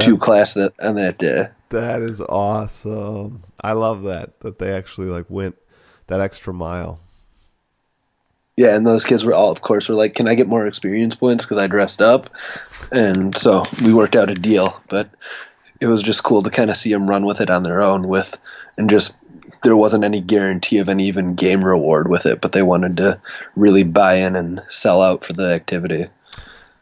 to 0.00 0.18
class 0.18 0.54
that 0.54 0.72
on 0.80 0.96
that 0.96 1.18
day. 1.18 1.46
That 1.70 2.00
is 2.02 2.20
awesome. 2.20 3.44
I 3.60 3.72
love 3.72 4.04
that 4.04 4.40
that 4.40 4.58
they 4.58 4.72
actually 4.72 5.08
like 5.08 5.26
went 5.28 5.56
that 6.06 6.20
extra 6.20 6.54
mile. 6.54 7.00
Yeah, 8.56 8.74
and 8.74 8.84
those 8.86 9.04
kids 9.04 9.24
were 9.24 9.34
all, 9.34 9.52
of 9.52 9.60
course, 9.60 9.88
were 9.88 9.94
like, 9.94 10.14
"Can 10.14 10.26
I 10.26 10.34
get 10.34 10.48
more 10.48 10.66
experience 10.66 11.14
points 11.14 11.44
because 11.44 11.58
I 11.58 11.66
dressed 11.66 12.00
up?" 12.00 12.30
And 12.90 13.36
so 13.36 13.64
we 13.82 13.92
worked 13.94 14.16
out 14.16 14.30
a 14.30 14.34
deal. 14.34 14.80
But 14.88 15.10
it 15.80 15.86
was 15.86 16.02
just 16.02 16.24
cool 16.24 16.42
to 16.42 16.50
kind 16.50 16.70
of 16.70 16.76
see 16.76 16.92
them 16.92 17.08
run 17.08 17.24
with 17.24 17.40
it 17.40 17.50
on 17.50 17.62
their 17.62 17.80
own 17.80 18.08
with 18.08 18.38
and 18.76 18.90
just 18.90 19.14
there 19.64 19.76
wasn't 19.76 20.04
any 20.04 20.20
guarantee 20.20 20.78
of 20.78 20.88
any 20.88 21.06
even 21.06 21.34
game 21.34 21.64
reward 21.64 22.08
with 22.08 22.26
it 22.26 22.40
but 22.40 22.52
they 22.52 22.62
wanted 22.62 22.96
to 22.96 23.20
really 23.56 23.82
buy 23.82 24.14
in 24.14 24.36
and 24.36 24.62
sell 24.68 25.02
out 25.02 25.24
for 25.24 25.32
the 25.32 25.52
activity 25.52 26.06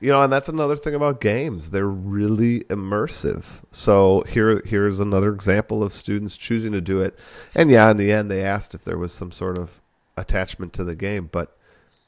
you 0.01 0.11
know 0.11 0.23
and 0.23 0.33
that's 0.33 0.49
another 0.49 0.77
thing 0.77 0.95
about 0.95 1.21
games 1.21 1.71
they're 1.71 1.87
really 1.87 2.61
immersive 2.65 3.63
so 3.71 4.23
here 4.29 4.63
here's 4.65 5.01
another 5.01 5.33
example 5.33 5.83
of 5.83 5.93
students 5.93 6.37
choosing 6.37 6.73
to 6.73 6.81
do 6.81 7.01
it 7.01 7.19
and 7.55 7.71
yeah 7.71 7.91
in 7.91 7.97
the 7.97 8.13
end 8.13 8.31
they 8.31 8.45
asked 8.45 8.75
if 8.75 8.85
there 8.85 8.99
was 8.99 9.13
some 9.13 9.33
sort 9.33 9.57
of 9.57 9.81
attachment 10.17 10.73
to 10.73 10.85
the 10.85 10.95
game 10.95 11.29
but 11.31 11.57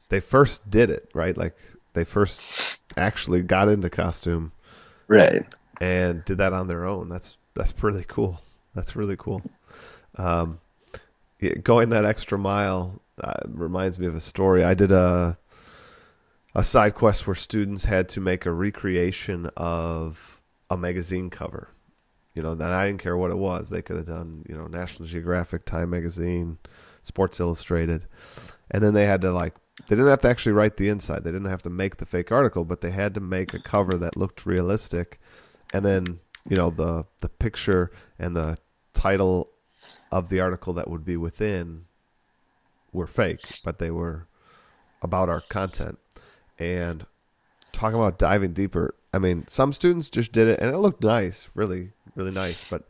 they 0.08 0.20
first 0.20 0.70
did 0.70 0.90
it 0.90 1.08
right 1.14 1.36
like 1.36 1.56
they 1.94 2.04
first 2.04 2.40
actually 2.96 3.42
got 3.42 3.68
into 3.68 3.90
costume 3.90 4.52
right 5.08 5.44
and 5.80 6.24
did 6.24 6.38
that 6.38 6.52
on 6.52 6.66
their 6.66 6.86
own. 6.86 7.08
That's 7.08 7.38
that's 7.54 7.72
pretty 7.72 8.04
cool. 8.06 8.40
That's 8.74 8.96
really 8.96 9.16
cool. 9.16 9.42
Um, 10.16 10.60
yeah, 11.40 11.54
going 11.54 11.90
that 11.90 12.04
extra 12.04 12.38
mile 12.38 13.00
uh, 13.22 13.40
reminds 13.46 13.98
me 13.98 14.06
of 14.06 14.14
a 14.14 14.20
story. 14.20 14.64
I 14.64 14.74
did 14.74 14.92
a 14.92 15.38
a 16.58 16.64
side 16.64 16.92
quest 16.96 17.24
where 17.24 17.36
students 17.36 17.84
had 17.84 18.08
to 18.08 18.20
make 18.20 18.44
a 18.44 18.50
recreation 18.50 19.48
of 19.56 20.42
a 20.68 20.76
magazine 20.76 21.30
cover. 21.30 21.70
You 22.34 22.42
know, 22.42 22.54
that 22.56 22.72
I 22.72 22.86
didn't 22.86 23.00
care 23.00 23.16
what 23.16 23.30
it 23.30 23.38
was. 23.38 23.70
They 23.70 23.80
could 23.80 23.96
have 23.96 24.06
done, 24.06 24.44
you 24.48 24.56
know, 24.56 24.66
National 24.66 25.08
Geographic, 25.08 25.64
Time 25.64 25.90
Magazine, 25.90 26.58
Sports 27.04 27.38
Illustrated, 27.38 28.06
and 28.70 28.82
then 28.82 28.92
they 28.92 29.06
had 29.06 29.20
to 29.20 29.30
like 29.30 29.54
they 29.88 29.94
didn't 29.94 30.08
have 30.08 30.20
to 30.22 30.28
actually 30.28 30.52
write 30.52 30.76
the 30.76 30.88
inside. 30.88 31.22
They 31.22 31.30
didn't 31.30 31.48
have 31.48 31.62
to 31.62 31.70
make 31.70 31.98
the 31.98 32.06
fake 32.06 32.32
article, 32.32 32.64
but 32.64 32.80
they 32.80 32.90
had 32.90 33.14
to 33.14 33.20
make 33.20 33.54
a 33.54 33.60
cover 33.60 33.96
that 33.96 34.16
looked 34.16 34.44
realistic 34.44 35.20
and 35.72 35.84
then 35.84 36.18
you 36.48 36.56
know 36.56 36.70
the 36.70 37.04
the 37.20 37.28
picture 37.28 37.92
and 38.18 38.34
the 38.34 38.58
title 38.94 39.50
of 40.10 40.28
the 40.28 40.40
article 40.40 40.72
that 40.72 40.90
would 40.90 41.04
be 41.04 41.16
within 41.16 41.84
were 42.92 43.06
fake, 43.06 43.60
but 43.64 43.78
they 43.78 43.92
were 43.92 44.26
about 45.02 45.28
our 45.28 45.42
content. 45.42 45.98
And 46.58 47.06
talking 47.72 47.98
about 47.98 48.18
diving 48.18 48.52
deeper, 48.52 48.94
I 49.12 49.18
mean, 49.18 49.46
some 49.48 49.72
students 49.72 50.10
just 50.10 50.32
did 50.32 50.48
it 50.48 50.60
and 50.60 50.74
it 50.74 50.78
looked 50.78 51.02
nice, 51.02 51.50
really, 51.54 51.90
really 52.14 52.30
nice. 52.30 52.64
But 52.68 52.84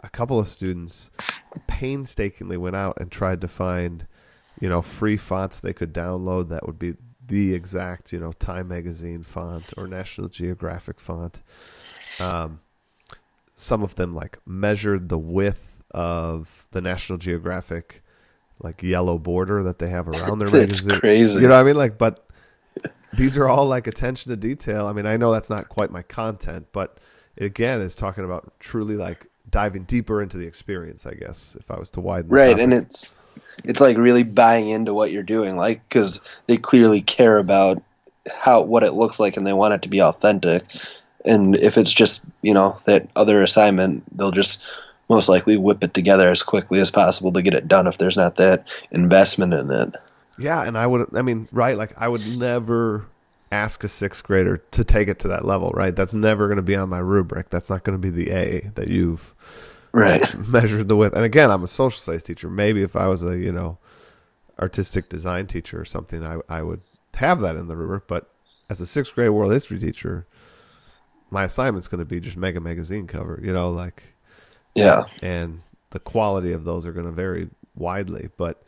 a 0.00 0.08
couple 0.08 0.38
of 0.38 0.48
students 0.48 1.10
painstakingly 1.66 2.56
went 2.56 2.76
out 2.76 2.98
and 3.00 3.10
tried 3.10 3.40
to 3.42 3.48
find, 3.48 4.06
you 4.60 4.68
know, 4.68 4.82
free 4.82 5.16
fonts 5.16 5.60
they 5.60 5.72
could 5.72 5.92
download 5.94 6.48
that 6.48 6.66
would 6.66 6.78
be 6.78 6.94
the 7.24 7.54
exact, 7.54 8.12
you 8.12 8.18
know, 8.18 8.32
Time 8.32 8.68
Magazine 8.68 9.22
font 9.22 9.72
or 9.76 9.86
National 9.86 10.28
Geographic 10.28 10.98
font. 10.98 11.40
Um, 12.18 12.60
some 13.54 13.82
of 13.82 13.94
them 13.94 14.14
like 14.14 14.38
measured 14.44 15.08
the 15.08 15.18
width 15.18 15.82
of 15.92 16.66
the 16.72 16.80
National 16.80 17.18
Geographic 17.18 18.02
like 18.60 18.82
yellow 18.82 19.18
border 19.18 19.62
that 19.62 19.78
they 19.78 19.88
have 19.88 20.08
around 20.08 20.38
their 20.38 20.48
That's 20.50 20.84
magazine. 20.84 21.00
crazy. 21.00 21.40
You 21.40 21.48
know 21.48 21.54
what 21.54 21.60
I 21.60 21.64
mean? 21.64 21.76
Like, 21.76 21.98
but 21.98 22.26
these 23.14 23.36
are 23.36 23.48
all 23.48 23.66
like 23.66 23.86
attention 23.86 24.30
to 24.30 24.36
detail. 24.36 24.86
I 24.86 24.92
mean, 24.92 25.06
I 25.06 25.16
know 25.16 25.32
that's 25.32 25.50
not 25.50 25.68
quite 25.68 25.90
my 25.90 26.02
content, 26.02 26.66
but 26.72 26.98
it, 27.36 27.44
again, 27.44 27.80
is 27.80 27.96
talking 27.96 28.24
about 28.24 28.52
truly 28.58 28.96
like 28.96 29.26
diving 29.50 29.84
deeper 29.84 30.22
into 30.22 30.36
the 30.36 30.46
experience. 30.46 31.06
I 31.06 31.14
guess 31.14 31.56
if 31.58 31.70
I 31.70 31.78
was 31.78 31.90
to 31.90 32.00
widen, 32.00 32.30
right, 32.30 32.58
and 32.58 32.72
it's 32.72 33.16
it's 33.64 33.80
like 33.80 33.96
really 33.96 34.22
buying 34.22 34.68
into 34.68 34.94
what 34.94 35.12
you're 35.12 35.22
doing, 35.22 35.56
like 35.56 35.86
because 35.88 36.20
they 36.46 36.56
clearly 36.56 37.02
care 37.02 37.38
about 37.38 37.82
how 38.32 38.62
what 38.62 38.82
it 38.82 38.92
looks 38.92 39.18
like 39.18 39.36
and 39.36 39.46
they 39.46 39.52
want 39.52 39.74
it 39.74 39.82
to 39.82 39.88
be 39.88 40.02
authentic. 40.02 40.64
And 41.24 41.56
if 41.56 41.78
it's 41.78 41.92
just 41.92 42.22
you 42.40 42.54
know 42.54 42.78
that 42.84 43.08
other 43.14 43.42
assignment, 43.42 44.04
they'll 44.16 44.32
just 44.32 44.62
most 45.08 45.28
likely 45.28 45.56
whip 45.56 45.82
it 45.84 45.92
together 45.94 46.30
as 46.30 46.42
quickly 46.42 46.80
as 46.80 46.90
possible 46.90 47.32
to 47.32 47.42
get 47.42 47.54
it 47.54 47.68
done 47.68 47.86
if 47.86 47.98
there's 47.98 48.16
not 48.16 48.36
that 48.36 48.66
investment 48.90 49.52
in 49.52 49.70
it. 49.70 49.94
Yeah, 50.38 50.62
and 50.62 50.76
I 50.78 50.86
would. 50.86 51.14
I 51.14 51.22
mean, 51.22 51.48
right? 51.52 51.76
Like, 51.76 51.92
I 51.96 52.08
would 52.08 52.26
never 52.26 53.06
ask 53.50 53.84
a 53.84 53.88
sixth 53.88 54.24
grader 54.24 54.56
to 54.70 54.82
take 54.82 55.08
it 55.08 55.18
to 55.20 55.28
that 55.28 55.44
level, 55.44 55.70
right? 55.74 55.94
That's 55.94 56.14
never 56.14 56.46
going 56.48 56.56
to 56.56 56.62
be 56.62 56.74
on 56.74 56.88
my 56.88 56.98
rubric. 56.98 57.50
That's 57.50 57.68
not 57.68 57.84
going 57.84 58.00
to 58.00 58.00
be 58.00 58.10
the 58.10 58.30
A 58.30 58.70
that 58.74 58.88
you've 58.88 59.34
Right. 59.92 60.34
measured 60.48 60.88
the 60.88 60.96
width. 60.96 61.14
And 61.14 61.22
again, 61.24 61.50
I'm 61.50 61.62
a 61.62 61.66
social 61.66 62.00
studies 62.00 62.22
teacher. 62.22 62.48
Maybe 62.48 62.82
if 62.82 62.96
I 62.96 63.08
was 63.08 63.22
a 63.22 63.36
you 63.36 63.52
know 63.52 63.76
artistic 64.58 65.08
design 65.10 65.46
teacher 65.46 65.78
or 65.80 65.84
something, 65.84 66.24
I 66.24 66.38
I 66.48 66.62
would 66.62 66.80
have 67.14 67.40
that 67.40 67.56
in 67.56 67.68
the 67.68 67.76
rubric. 67.76 68.06
But 68.06 68.30
as 68.70 68.80
a 68.80 68.86
sixth 68.86 69.14
grade 69.14 69.30
world 69.30 69.52
history 69.52 69.78
teacher, 69.78 70.26
my 71.30 71.44
assignment's 71.44 71.88
going 71.88 71.98
to 71.98 72.06
be 72.06 72.20
just 72.20 72.38
make 72.38 72.56
a 72.56 72.60
magazine 72.60 73.06
cover. 73.06 73.38
You 73.42 73.52
know, 73.52 73.70
like 73.70 74.02
Yeah. 74.74 75.02
and 75.22 75.60
the 75.90 76.00
quality 76.00 76.52
of 76.52 76.64
those 76.64 76.86
are 76.86 76.92
going 76.92 77.04
to 77.06 77.12
vary 77.12 77.50
widely. 77.76 78.30
But 78.38 78.62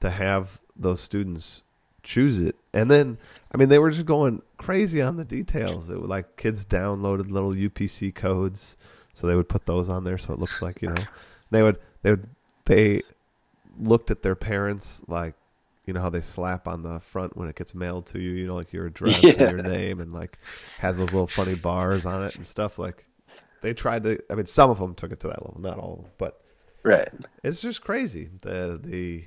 to 0.00 0.10
have 0.10 0.60
those 0.78 1.00
students 1.00 1.62
choose 2.02 2.38
it, 2.40 2.56
and 2.72 2.90
then 2.90 3.18
I 3.52 3.56
mean, 3.56 3.68
they 3.68 3.78
were 3.78 3.90
just 3.90 4.06
going 4.06 4.42
crazy 4.58 5.00
on 5.02 5.16
the 5.16 5.24
details. 5.24 5.90
It 5.90 6.00
was 6.00 6.08
like 6.08 6.36
kids 6.36 6.64
downloaded 6.64 7.30
little 7.30 7.52
UPC 7.52 8.14
codes, 8.14 8.76
so 9.14 9.26
they 9.26 9.34
would 9.34 9.48
put 9.48 9.66
those 9.66 9.88
on 9.88 10.04
there, 10.04 10.18
so 10.18 10.32
it 10.32 10.38
looks 10.40 10.62
like 10.62 10.82
you 10.82 10.88
know 10.88 11.08
they 11.50 11.62
would 11.62 11.78
they 12.02 12.10
would 12.10 12.28
they 12.66 13.02
looked 13.78 14.10
at 14.10 14.22
their 14.22 14.34
parents 14.34 15.02
like 15.08 15.34
you 15.84 15.92
know 15.92 16.00
how 16.00 16.10
they 16.10 16.20
slap 16.20 16.66
on 16.66 16.82
the 16.82 16.98
front 17.00 17.36
when 17.36 17.48
it 17.48 17.56
gets 17.56 17.74
mailed 17.74 18.06
to 18.06 18.18
you, 18.20 18.30
you 18.32 18.46
know, 18.46 18.54
like 18.56 18.72
your 18.72 18.86
address 18.86 19.22
Yeah. 19.22 19.32
and 19.38 19.48
your 19.48 19.58
name, 19.62 20.00
and 20.00 20.12
like 20.12 20.38
has 20.78 20.98
those 20.98 21.12
little 21.12 21.26
funny 21.26 21.54
bars 21.54 22.04
on 22.06 22.22
it 22.24 22.34
and 22.34 22.46
stuff. 22.46 22.78
Like 22.78 23.06
they 23.62 23.72
tried 23.74 24.02
to. 24.04 24.18
I 24.30 24.34
mean, 24.34 24.46
some 24.46 24.70
of 24.70 24.78
them 24.78 24.94
took 24.94 25.12
it 25.12 25.20
to 25.20 25.28
that 25.28 25.42
level, 25.42 25.60
not 25.60 25.78
all 25.78 26.08
but 26.18 26.40
Right. 26.82 27.08
it's 27.42 27.60
just 27.60 27.82
crazy 27.82 28.30
the 28.42 28.80
the 28.82 29.24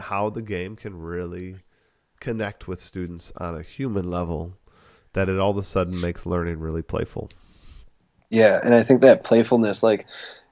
how 0.00 0.30
the 0.30 0.42
game 0.42 0.76
can 0.76 0.98
really 0.98 1.56
connect 2.20 2.66
with 2.66 2.80
students 2.80 3.32
on 3.36 3.56
a 3.56 3.62
human 3.62 4.10
level 4.10 4.54
that 5.12 5.28
it 5.28 5.38
all 5.38 5.50
of 5.50 5.56
a 5.56 5.62
sudden 5.62 6.00
makes 6.00 6.26
learning 6.26 6.58
really 6.60 6.82
playful. 6.82 7.30
Yeah, 8.30 8.60
and 8.62 8.74
I 8.74 8.82
think 8.82 9.00
that 9.00 9.24
playfulness, 9.24 9.82
like, 9.82 10.06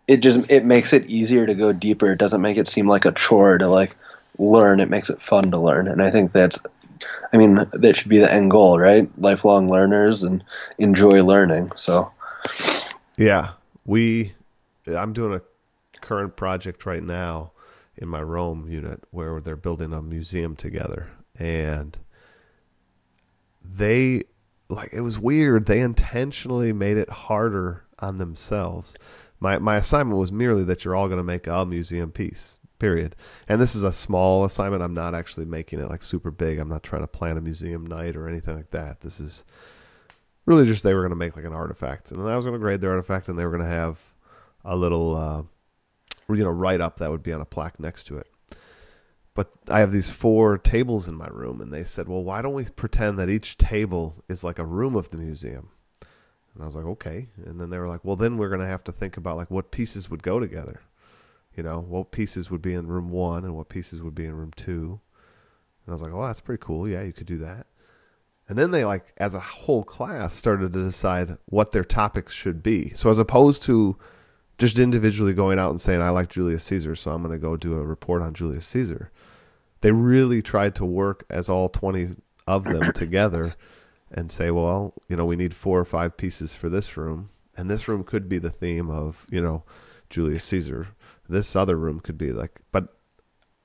it 0.08 0.18
just 0.18 0.50
it 0.50 0.64
makes 0.64 0.92
it 0.92 1.06
easier 1.06 1.46
to 1.46 1.54
go 1.54 1.72
deeper. 1.72 2.12
It 2.12 2.18
doesn't 2.18 2.40
make 2.40 2.56
it 2.56 2.68
seem 2.68 2.88
like 2.88 3.04
a 3.04 3.12
chore 3.12 3.58
to 3.58 3.68
like 3.68 3.96
learn. 4.38 4.80
It 4.80 4.88
makes 4.88 5.10
it 5.10 5.20
fun 5.20 5.50
to 5.50 5.58
learn, 5.58 5.88
and 5.88 6.02
I 6.02 6.10
think 6.10 6.32
that's, 6.32 6.58
I 7.32 7.36
mean, 7.36 7.56
that 7.72 7.96
should 7.96 8.08
be 8.08 8.18
the 8.18 8.32
end 8.32 8.50
goal, 8.50 8.78
right? 8.78 9.10
Lifelong 9.18 9.68
learners 9.68 10.22
and 10.22 10.42
enjoy 10.78 11.24
learning. 11.24 11.72
So, 11.76 12.10
Yeah, 13.16 13.52
we. 13.84 14.34
I'm 14.86 15.12
doing 15.12 15.34
a 15.34 15.42
current 16.00 16.36
project 16.36 16.86
right 16.86 17.02
now 17.02 17.50
in 17.96 18.08
my 18.08 18.22
Rome 18.22 18.68
unit 18.68 19.04
where 19.10 19.40
they're 19.40 19.56
building 19.56 19.92
a 19.92 20.02
museum 20.02 20.56
together, 20.56 21.08
and 21.38 21.96
they 23.64 24.24
like 24.68 24.92
it 24.92 25.00
was 25.00 25.18
weird. 25.18 25.66
They 25.66 25.80
intentionally 25.80 26.72
made 26.72 26.96
it 26.96 27.10
harder 27.10 27.84
on 27.98 28.16
themselves. 28.16 28.96
My 29.40 29.58
my 29.58 29.76
assignment 29.76 30.18
was 30.18 30.32
merely 30.32 30.64
that 30.64 30.84
you're 30.84 30.96
all 30.96 31.08
going 31.08 31.18
to 31.18 31.24
make 31.24 31.46
a 31.46 31.64
museum 31.64 32.10
piece. 32.10 32.58
Period. 32.78 33.16
And 33.48 33.58
this 33.58 33.74
is 33.74 33.82
a 33.82 33.92
small 33.92 34.44
assignment. 34.44 34.82
I'm 34.82 34.92
not 34.92 35.14
actually 35.14 35.46
making 35.46 35.80
it 35.80 35.88
like 35.88 36.02
super 36.02 36.30
big. 36.30 36.58
I'm 36.58 36.68
not 36.68 36.82
trying 36.82 37.02
to 37.02 37.06
plan 37.06 37.38
a 37.38 37.40
museum 37.40 37.86
night 37.86 38.16
or 38.16 38.28
anything 38.28 38.54
like 38.54 38.70
that. 38.72 39.00
This 39.00 39.18
is 39.18 39.46
really 40.44 40.66
just 40.66 40.82
they 40.82 40.92
were 40.92 41.00
going 41.00 41.10
to 41.10 41.16
make 41.16 41.36
like 41.36 41.46
an 41.46 41.54
artifact, 41.54 42.10
and 42.10 42.20
then 42.20 42.28
I 42.28 42.36
was 42.36 42.44
going 42.44 42.54
to 42.54 42.58
grade 42.60 42.82
their 42.82 42.90
artifact, 42.90 43.28
and 43.28 43.38
they 43.38 43.44
were 43.44 43.50
going 43.50 43.62
to 43.62 43.74
have 43.74 43.98
a 44.64 44.76
little, 44.76 45.14
uh, 45.16 45.42
you 46.28 46.44
know, 46.44 46.50
write 46.50 46.80
up 46.80 46.98
that 46.98 47.10
would 47.10 47.22
be 47.22 47.32
on 47.32 47.40
a 47.40 47.46
plaque 47.46 47.78
next 47.80 48.04
to 48.04 48.18
it. 48.18 48.28
But 49.34 49.52
I 49.68 49.80
have 49.80 49.92
these 49.92 50.10
four 50.10 50.56
tables 50.56 51.08
in 51.08 51.14
my 51.14 51.28
room, 51.28 51.60
and 51.60 51.72
they 51.72 51.84
said, 51.84 52.08
"Well, 52.08 52.24
why 52.24 52.40
don't 52.40 52.54
we 52.54 52.64
pretend 52.64 53.18
that 53.18 53.28
each 53.28 53.58
table 53.58 54.24
is 54.28 54.42
like 54.42 54.58
a 54.58 54.64
room 54.64 54.96
of 54.96 55.10
the 55.10 55.18
museum?" 55.18 55.68
And 56.54 56.62
I 56.62 56.66
was 56.66 56.74
like, 56.74 56.86
"Okay." 56.86 57.28
And 57.44 57.60
then 57.60 57.70
they 57.70 57.78
were 57.78 57.88
like, 57.88 58.04
"Well, 58.04 58.16
then 58.16 58.38
we're 58.38 58.48
going 58.48 58.60
to 58.60 58.66
have 58.66 58.84
to 58.84 58.92
think 58.92 59.16
about 59.16 59.36
like 59.36 59.50
what 59.50 59.70
pieces 59.70 60.10
would 60.10 60.22
go 60.22 60.40
together." 60.40 60.80
You 61.56 61.62
know, 61.62 61.80
what 61.80 62.10
pieces 62.10 62.50
would 62.50 62.60
be 62.60 62.74
in 62.74 62.86
room 62.86 63.10
one 63.10 63.44
and 63.44 63.56
what 63.56 63.70
pieces 63.70 64.02
would 64.02 64.14
be 64.14 64.26
in 64.26 64.34
room 64.34 64.52
two. 64.54 65.00
And 65.86 65.88
I 65.88 65.92
was 65.92 66.02
like, 66.02 66.12
oh, 66.12 66.26
that's 66.26 66.40
pretty 66.40 66.62
cool. 66.62 66.86
Yeah, 66.86 67.02
you 67.02 67.14
could 67.14 67.26
do 67.26 67.38
that. 67.38 67.66
And 68.48 68.58
then 68.58 68.72
they 68.72 68.84
like, 68.84 69.14
as 69.16 69.34
a 69.34 69.40
whole 69.40 69.82
class, 69.82 70.34
started 70.34 70.72
to 70.74 70.84
decide 70.84 71.38
what 71.46 71.72
their 71.72 71.84
topics 71.84 72.32
should 72.32 72.62
be. 72.62 72.92
So 72.92 73.08
as 73.08 73.18
opposed 73.18 73.62
to 73.64 73.96
just 74.58 74.78
individually 74.78 75.32
going 75.32 75.58
out 75.58 75.70
and 75.70 75.80
saying, 75.80 76.00
I 76.00 76.10
like 76.10 76.30
Julius 76.30 76.64
Caesar, 76.64 76.94
so 76.94 77.10
I'm 77.10 77.22
going 77.22 77.32
to 77.32 77.38
go 77.38 77.56
do 77.56 77.74
a 77.74 77.84
report 77.84 78.22
on 78.22 78.34
Julius 78.34 78.66
Caesar. 78.68 79.10
They 79.82 79.92
really 79.92 80.42
tried 80.42 80.74
to 80.76 80.84
work 80.84 81.24
as 81.28 81.48
all 81.48 81.68
20 81.68 82.16
of 82.46 82.64
them 82.64 82.92
together 82.94 83.54
and 84.10 84.30
say, 84.30 84.50
well, 84.50 84.94
you 85.08 85.16
know, 85.16 85.26
we 85.26 85.36
need 85.36 85.54
four 85.54 85.78
or 85.78 85.84
five 85.84 86.16
pieces 86.16 86.54
for 86.54 86.68
this 86.68 86.96
room. 86.96 87.30
And 87.56 87.70
this 87.70 87.88
room 87.88 88.04
could 88.04 88.28
be 88.28 88.38
the 88.38 88.50
theme 88.50 88.90
of, 88.90 89.26
you 89.30 89.40
know, 89.40 89.64
Julius 90.10 90.44
Caesar. 90.44 90.88
This 91.28 91.56
other 91.56 91.76
room 91.76 92.00
could 92.00 92.16
be 92.16 92.32
like, 92.32 92.60
but 92.70 92.96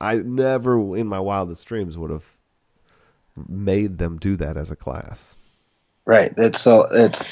I 0.00 0.16
never 0.16 0.96
in 0.96 1.06
my 1.06 1.20
wildest 1.20 1.66
dreams 1.66 1.96
would 1.96 2.10
have 2.10 2.36
made 3.48 3.98
them 3.98 4.18
do 4.18 4.36
that 4.36 4.56
as 4.56 4.70
a 4.70 4.76
class. 4.76 5.36
Right. 6.04 6.32
It's 6.36 6.60
so 6.60 6.86
it's 6.90 7.24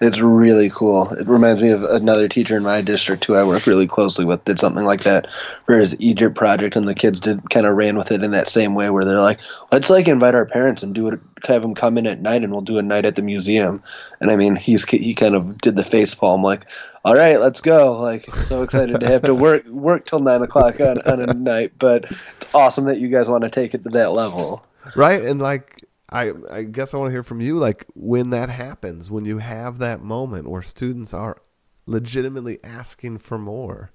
it's 0.00 0.18
really 0.18 0.70
cool. 0.70 1.08
It 1.12 1.28
reminds 1.28 1.62
me 1.62 1.70
of 1.70 1.84
another 1.84 2.28
teacher 2.28 2.56
in 2.56 2.64
my 2.64 2.80
district 2.80 3.24
who 3.24 3.34
I 3.34 3.44
work 3.44 3.66
really 3.66 3.86
closely 3.86 4.24
with 4.24 4.44
did 4.44 4.58
something 4.58 4.84
like 4.84 5.02
that 5.02 5.30
for 5.66 5.78
his 5.78 5.98
Egypt 6.00 6.34
project, 6.34 6.74
and 6.74 6.84
the 6.84 6.94
kids 6.94 7.20
did 7.20 7.48
kind 7.50 7.64
of 7.64 7.76
ran 7.76 7.96
with 7.96 8.10
it 8.10 8.24
in 8.24 8.32
that 8.32 8.48
same 8.48 8.74
way 8.74 8.90
where 8.90 9.04
they're 9.04 9.20
like, 9.20 9.38
let's 9.70 9.90
like 9.90 10.08
invite 10.08 10.34
our 10.34 10.46
parents 10.46 10.82
and 10.82 10.94
do 10.94 11.08
it, 11.08 11.20
have 11.46 11.62
them 11.62 11.74
come 11.74 11.96
in 11.96 12.06
at 12.06 12.20
night, 12.20 12.42
and 12.42 12.52
we'll 12.52 12.60
do 12.60 12.78
a 12.78 12.82
night 12.82 13.04
at 13.04 13.14
the 13.14 13.22
museum. 13.22 13.82
And 14.20 14.30
I 14.32 14.36
mean, 14.36 14.56
he's 14.56 14.84
he 14.84 15.14
kind 15.14 15.36
of 15.36 15.58
did 15.58 15.76
the 15.76 15.84
face 15.84 16.14
palm 16.14 16.42
like, 16.42 16.66
all 17.04 17.14
right, 17.14 17.38
let's 17.38 17.60
go. 17.60 18.00
Like 18.00 18.34
so 18.34 18.62
excited 18.62 19.00
to 19.00 19.06
have 19.06 19.22
to 19.22 19.34
work 19.34 19.64
work 19.68 20.06
till 20.06 20.20
nine 20.20 20.42
o'clock 20.42 20.80
on 20.80 21.00
on 21.02 21.20
a 21.20 21.32
night, 21.32 21.72
but 21.78 22.04
it's 22.10 22.54
awesome 22.54 22.86
that 22.86 22.98
you 22.98 23.08
guys 23.08 23.28
want 23.28 23.44
to 23.44 23.50
take 23.50 23.74
it 23.74 23.84
to 23.84 23.90
that 23.90 24.12
level. 24.12 24.64
Right, 24.96 25.22
and 25.22 25.40
like 25.40 25.82
I, 26.14 26.32
I 26.48 26.62
guess 26.62 26.94
I 26.94 26.96
want 26.96 27.08
to 27.08 27.12
hear 27.12 27.24
from 27.24 27.40
you, 27.40 27.56
like 27.56 27.84
when 27.94 28.30
that 28.30 28.48
happens, 28.48 29.10
when 29.10 29.24
you 29.24 29.38
have 29.38 29.78
that 29.78 30.00
moment 30.00 30.48
where 30.48 30.62
students 30.62 31.12
are 31.12 31.38
legitimately 31.86 32.62
asking 32.62 33.18
for 33.18 33.36
more. 33.36 33.90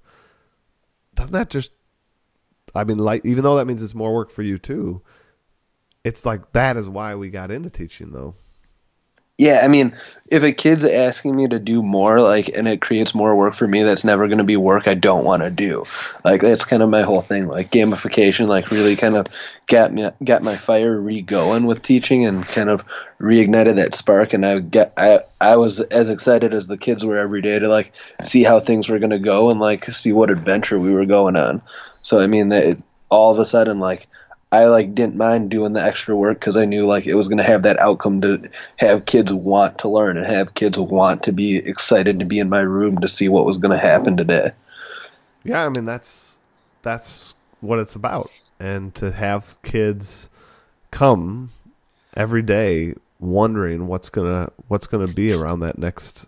Doesn't 1.14 1.32
that 1.32 1.48
just, 1.48 1.72
I 2.74 2.84
mean, 2.84 2.98
like, 2.98 3.24
even 3.24 3.42
though 3.42 3.56
that 3.56 3.66
means 3.66 3.82
it's 3.82 3.94
more 3.94 4.14
work 4.14 4.30
for 4.30 4.42
you 4.42 4.58
too, 4.58 5.00
it's 6.04 6.26
like 6.26 6.52
that 6.52 6.76
is 6.76 6.88
why 6.88 7.14
we 7.14 7.30
got 7.30 7.50
into 7.50 7.70
teaching, 7.70 8.12
though. 8.12 8.34
Yeah, 9.40 9.62
I 9.64 9.68
mean, 9.68 9.96
if 10.26 10.42
a 10.42 10.52
kid's 10.52 10.84
asking 10.84 11.34
me 11.34 11.48
to 11.48 11.58
do 11.58 11.82
more, 11.82 12.20
like, 12.20 12.50
and 12.50 12.68
it 12.68 12.82
creates 12.82 13.14
more 13.14 13.34
work 13.34 13.54
for 13.54 13.66
me, 13.66 13.82
that's 13.82 14.04
never 14.04 14.28
going 14.28 14.36
to 14.36 14.44
be 14.44 14.58
work 14.58 14.86
I 14.86 14.92
don't 14.92 15.24
want 15.24 15.42
to 15.42 15.48
do. 15.48 15.84
Like, 16.22 16.42
that's 16.42 16.66
kind 16.66 16.82
of 16.82 16.90
my 16.90 17.00
whole 17.00 17.22
thing. 17.22 17.46
Like, 17.46 17.70
gamification, 17.72 18.48
like, 18.48 18.70
really 18.70 18.96
kind 18.96 19.16
of 19.16 19.28
got 19.66 19.94
me, 19.94 20.10
got 20.22 20.42
my 20.42 20.58
fire 20.58 20.94
re-going 21.00 21.64
with 21.64 21.80
teaching, 21.80 22.26
and 22.26 22.44
kind 22.44 22.68
of 22.68 22.84
reignited 23.18 23.76
that 23.76 23.94
spark. 23.94 24.34
And 24.34 24.44
I 24.44 24.58
get, 24.58 24.92
I, 24.98 25.20
I 25.40 25.56
was 25.56 25.80
as 25.80 26.10
excited 26.10 26.52
as 26.52 26.66
the 26.66 26.76
kids 26.76 27.02
were 27.02 27.16
every 27.16 27.40
day 27.40 27.58
to 27.58 27.66
like 27.66 27.94
see 28.22 28.42
how 28.42 28.60
things 28.60 28.90
were 28.90 28.98
going 28.98 29.08
to 29.08 29.18
go 29.18 29.48
and 29.48 29.58
like 29.58 29.86
see 29.86 30.12
what 30.12 30.28
adventure 30.28 30.78
we 30.78 30.92
were 30.92 31.06
going 31.06 31.36
on. 31.36 31.62
So, 32.02 32.20
I 32.20 32.26
mean, 32.26 32.50
that 32.50 32.76
all 33.08 33.32
of 33.32 33.38
a 33.38 33.46
sudden, 33.46 33.80
like, 33.80 34.06
I 34.52 34.64
like 34.66 34.94
didn't 34.94 35.16
mind 35.16 35.50
doing 35.50 35.74
the 35.74 35.82
extra 35.82 36.16
work 36.16 36.40
because 36.40 36.56
I 36.56 36.64
knew 36.64 36.84
like 36.84 37.06
it 37.06 37.14
was 37.14 37.28
going 37.28 37.38
to 37.38 37.44
have 37.44 37.62
that 37.62 37.78
outcome 37.78 38.20
to 38.22 38.50
have 38.76 39.06
kids 39.06 39.32
want 39.32 39.78
to 39.78 39.88
learn 39.88 40.16
and 40.16 40.26
have 40.26 40.54
kids 40.54 40.78
want 40.78 41.24
to 41.24 41.32
be 41.32 41.56
excited 41.56 42.18
to 42.18 42.24
be 42.24 42.40
in 42.40 42.48
my 42.48 42.60
room 42.60 42.98
to 42.98 43.08
see 43.08 43.28
what 43.28 43.44
was 43.44 43.58
going 43.58 43.78
to 43.78 43.78
happen 43.78 44.16
today. 44.16 44.50
Yeah, 45.44 45.64
I 45.64 45.68
mean 45.68 45.84
that's 45.84 46.36
that's 46.82 47.34
what 47.60 47.78
it's 47.78 47.94
about, 47.94 48.30
and 48.58 48.94
to 48.96 49.12
have 49.12 49.56
kids 49.62 50.28
come 50.90 51.50
every 52.16 52.42
day 52.42 52.94
wondering 53.20 53.86
what's 53.86 54.08
gonna 54.08 54.50
what's 54.68 54.86
gonna 54.86 55.06
be 55.06 55.32
around 55.32 55.60
that 55.60 55.78
next 55.78 56.26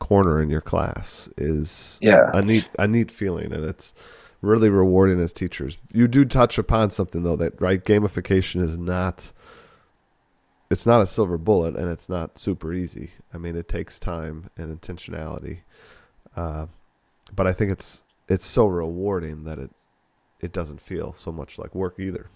corner 0.00 0.42
in 0.42 0.50
your 0.50 0.60
class 0.60 1.28
is 1.36 1.98
yeah. 2.02 2.30
a 2.34 2.42
neat 2.42 2.68
a 2.78 2.88
neat 2.88 3.10
feeling, 3.10 3.52
and 3.52 3.64
it's 3.64 3.94
really 4.42 4.68
rewarding 4.68 5.20
as 5.20 5.32
teachers. 5.32 5.78
You 5.92 6.06
do 6.08 6.24
touch 6.24 6.58
upon 6.58 6.90
something 6.90 7.22
though 7.22 7.36
that 7.36 7.60
right 7.60 7.82
gamification 7.82 8.60
is 8.60 8.76
not 8.76 9.32
it's 10.68 10.86
not 10.86 11.00
a 11.00 11.06
silver 11.06 11.38
bullet 11.38 11.76
and 11.76 11.90
it's 11.90 12.08
not 12.08 12.38
super 12.38 12.72
easy. 12.72 13.12
I 13.32 13.38
mean, 13.38 13.56
it 13.56 13.68
takes 13.68 14.00
time 14.00 14.50
and 14.56 14.78
intentionality. 14.78 15.60
Uh, 16.36 16.66
but 17.34 17.46
I 17.46 17.52
think 17.52 17.70
it's 17.70 18.02
it's 18.28 18.44
so 18.44 18.66
rewarding 18.66 19.44
that 19.44 19.58
it 19.58 19.70
it 20.40 20.52
doesn't 20.52 20.80
feel 20.80 21.12
so 21.12 21.30
much 21.30 21.58
like 21.58 21.74
work 21.74 21.98
either. 21.98 22.28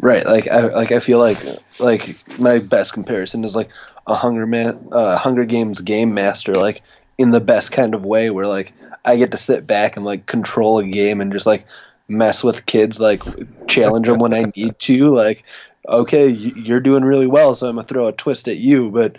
Right, 0.00 0.26
like 0.26 0.48
I 0.48 0.68
like 0.68 0.92
I 0.92 1.00
feel 1.00 1.18
like 1.18 1.38
like 1.78 2.38
my 2.40 2.58
best 2.58 2.92
comparison 2.92 3.44
is 3.44 3.54
like 3.54 3.70
a 4.06 4.14
Hunger 4.14 4.46
Man, 4.46 4.88
uh, 4.90 5.16
Hunger 5.16 5.44
Games 5.44 5.80
game 5.80 6.14
master. 6.14 6.54
Like 6.54 6.82
in 7.18 7.30
the 7.30 7.40
best 7.40 7.72
kind 7.72 7.94
of 7.94 8.04
way 8.04 8.30
where 8.30 8.46
like 8.46 8.72
I 9.04 9.16
get 9.16 9.30
to 9.30 9.36
sit 9.36 9.66
back 9.66 9.96
and 9.96 10.04
like 10.04 10.26
control 10.26 10.78
a 10.78 10.86
game 10.86 11.20
and 11.20 11.32
just 11.32 11.46
like 11.46 11.64
mess 12.08 12.44
with 12.44 12.66
kids, 12.66 12.98
like 12.98 13.22
challenge 13.66 14.06
them 14.06 14.18
when 14.18 14.34
I 14.34 14.52
need 14.54 14.78
to. 14.80 15.08
Like, 15.08 15.44
okay, 15.88 16.28
you're 16.28 16.80
doing 16.80 17.04
really 17.04 17.26
well, 17.26 17.54
so 17.54 17.68
I'm 17.68 17.76
gonna 17.76 17.86
throw 17.86 18.08
a 18.08 18.12
twist 18.12 18.48
at 18.48 18.56
you, 18.56 18.90
but 18.90 19.16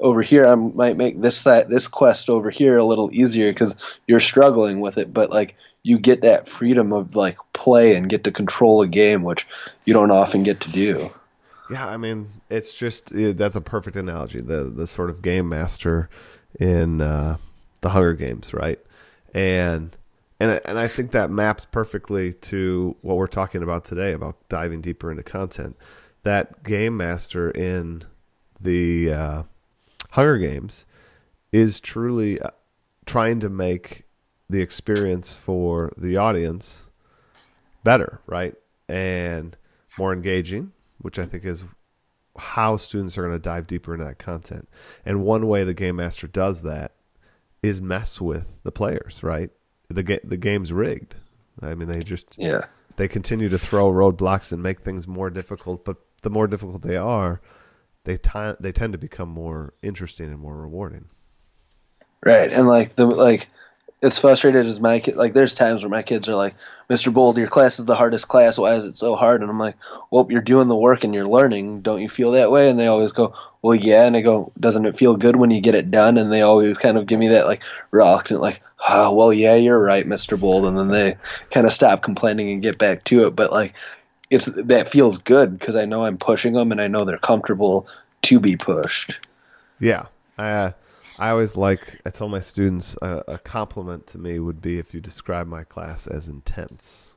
over 0.00 0.22
here 0.22 0.46
I 0.46 0.54
might 0.54 0.96
make 0.96 1.20
this 1.20 1.44
that 1.44 1.68
this 1.68 1.88
quest 1.88 2.30
over 2.30 2.50
here 2.50 2.76
a 2.76 2.84
little 2.84 3.12
easier 3.12 3.52
because 3.52 3.74
you're 4.06 4.20
struggling 4.20 4.80
with 4.80 4.98
it, 4.98 5.12
but 5.12 5.30
like 5.30 5.56
you 5.82 5.98
get 5.98 6.22
that 6.22 6.48
freedom 6.48 6.92
of 6.92 7.16
like 7.16 7.38
play 7.52 7.96
and 7.96 8.08
get 8.08 8.24
to 8.24 8.32
control 8.32 8.82
a 8.82 8.88
game, 8.88 9.22
which 9.22 9.46
you 9.84 9.94
don't 9.94 10.10
often 10.10 10.42
get 10.42 10.60
to 10.60 10.70
do. 10.70 11.10
Yeah, 11.70 11.86
I 11.86 11.96
mean, 11.96 12.28
it's 12.48 12.76
just 12.76 13.12
that's 13.14 13.56
a 13.56 13.60
perfect 13.60 13.96
analogy. 13.96 14.40
The 14.40 14.64
the 14.64 14.86
sort 14.86 15.08
of 15.08 15.22
game 15.22 15.48
master 15.48 16.10
in 16.58 17.00
uh, 17.00 17.36
the 17.80 17.90
Hunger 17.90 18.14
Games, 18.14 18.52
right? 18.52 18.80
And 19.34 19.96
and 20.38 20.60
and 20.64 20.78
I 20.78 20.88
think 20.88 21.12
that 21.12 21.30
maps 21.30 21.64
perfectly 21.64 22.32
to 22.32 22.96
what 23.02 23.16
we're 23.16 23.26
talking 23.26 23.62
about 23.62 23.84
today 23.84 24.12
about 24.12 24.36
diving 24.48 24.80
deeper 24.80 25.10
into 25.10 25.22
content. 25.22 25.76
That 26.22 26.62
game 26.62 26.96
master 26.96 27.50
in 27.50 28.04
the 28.60 29.12
uh, 29.12 29.42
Hunger 30.10 30.38
Games 30.38 30.86
is 31.52 31.80
truly 31.80 32.40
uh, 32.40 32.50
trying 33.06 33.40
to 33.40 33.48
make 33.48 34.04
the 34.48 34.60
experience 34.60 35.32
for 35.32 35.92
the 35.96 36.16
audience 36.16 36.88
better, 37.84 38.20
right? 38.26 38.54
And 38.88 39.56
more 39.98 40.12
engaging, 40.12 40.72
which 40.98 41.18
I 41.18 41.26
think 41.26 41.44
is 41.44 41.64
how 42.38 42.76
students 42.76 43.18
are 43.18 43.22
going 43.22 43.34
to 43.34 43.38
dive 43.38 43.66
deeper 43.66 43.94
into 43.94 44.04
that 44.04 44.18
content. 44.18 44.68
And 45.04 45.22
one 45.22 45.46
way 45.46 45.64
the 45.64 45.74
game 45.74 45.96
master 45.96 46.26
does 46.26 46.62
that 46.62 46.92
is 47.62 47.80
mess 47.80 48.20
with 48.20 48.62
the 48.62 48.72
players, 48.72 49.22
right? 49.22 49.50
The 49.88 50.02
ga- 50.02 50.20
the 50.24 50.36
game's 50.36 50.72
rigged. 50.72 51.16
I 51.60 51.74
mean, 51.74 51.88
they 51.88 52.00
just 52.00 52.34
yeah 52.38 52.66
they 52.96 53.08
continue 53.08 53.48
to 53.48 53.58
throw 53.58 53.90
roadblocks 53.90 54.52
and 54.52 54.62
make 54.62 54.80
things 54.80 55.08
more 55.08 55.30
difficult. 55.30 55.84
But 55.84 55.96
the 56.22 56.30
more 56.30 56.46
difficult 56.46 56.82
they 56.82 56.96
are, 56.96 57.40
they 58.04 58.16
t- 58.16 58.54
they 58.60 58.72
tend 58.72 58.92
to 58.92 58.98
become 58.98 59.28
more 59.28 59.74
interesting 59.82 60.26
and 60.26 60.38
more 60.38 60.56
rewarding. 60.56 61.06
Right, 62.24 62.52
and 62.52 62.68
like 62.68 62.96
the 62.96 63.06
like 63.06 63.48
it's 64.02 64.18
frustrated 64.18 64.64
as 64.66 64.80
my 64.80 65.00
kid. 65.00 65.16
Like, 65.16 65.32
there's 65.32 65.54
times 65.54 65.82
where 65.82 65.90
my 65.90 66.02
kids 66.02 66.28
are 66.28 66.34
like, 66.34 66.54
"Mr. 66.88 67.12
Bold, 67.12 67.36
your 67.36 67.48
class 67.48 67.78
is 67.78 67.84
the 67.84 67.94
hardest 67.94 68.28
class. 68.28 68.56
Why 68.56 68.74
is 68.74 68.84
it 68.84 68.98
so 68.98 69.14
hard?" 69.14 69.42
And 69.42 69.50
I'm 69.50 69.58
like, 69.58 69.76
"Well, 70.10 70.26
you're 70.30 70.40
doing 70.40 70.68
the 70.68 70.76
work 70.76 71.04
and 71.04 71.14
you're 71.14 71.26
learning. 71.26 71.82
Don't 71.82 72.00
you 72.00 72.08
feel 72.08 72.32
that 72.32 72.50
way?" 72.50 72.70
And 72.70 72.78
they 72.78 72.86
always 72.86 73.12
go, 73.12 73.34
"Well, 73.62 73.74
yeah." 73.74 74.06
And 74.06 74.16
I 74.16 74.22
go, 74.22 74.52
"Doesn't 74.58 74.86
it 74.86 74.98
feel 74.98 75.16
good 75.16 75.36
when 75.36 75.50
you 75.50 75.60
get 75.60 75.74
it 75.74 75.90
done?" 75.90 76.16
And 76.16 76.32
they 76.32 76.42
always 76.42 76.78
kind 76.78 76.96
of 76.96 77.06
give 77.06 77.18
me 77.18 77.28
that 77.28 77.46
like 77.46 77.62
reluctant, 77.90 78.40
like, 78.40 78.62
"Oh, 78.88 79.12
well, 79.12 79.32
yeah, 79.32 79.54
you're 79.54 79.82
right, 79.82 80.08
Mr. 80.08 80.40
Bold." 80.40 80.64
And 80.66 80.78
then 80.78 80.88
they 80.88 81.16
kind 81.50 81.66
of 81.66 81.72
stop 81.72 82.02
complaining 82.02 82.50
and 82.50 82.62
get 82.62 82.78
back 82.78 83.04
to 83.04 83.26
it. 83.26 83.36
But 83.36 83.52
like, 83.52 83.74
it's 84.30 84.46
that 84.46 84.90
feels 84.90 85.18
good 85.18 85.58
because 85.58 85.76
I 85.76 85.84
know 85.84 86.04
I'm 86.04 86.16
pushing 86.16 86.54
them 86.54 86.72
and 86.72 86.80
I 86.80 86.88
know 86.88 87.04
they're 87.04 87.18
comfortable 87.18 87.86
to 88.22 88.40
be 88.40 88.56
pushed. 88.56 89.18
Yeah. 89.78 90.06
Uh, 90.38 90.70
I 91.20 91.30
always 91.30 91.54
like 91.54 92.00
I 92.06 92.10
tell 92.10 92.28
my 92.28 92.40
students 92.40 92.96
a, 93.02 93.22
a, 93.28 93.38
compliment 93.38 94.06
to 94.08 94.18
me 94.18 94.38
would 94.38 94.62
be 94.62 94.78
if 94.78 94.94
you 94.94 95.00
describe 95.00 95.46
my 95.46 95.64
class 95.64 96.06
as 96.06 96.28
intense. 96.28 97.16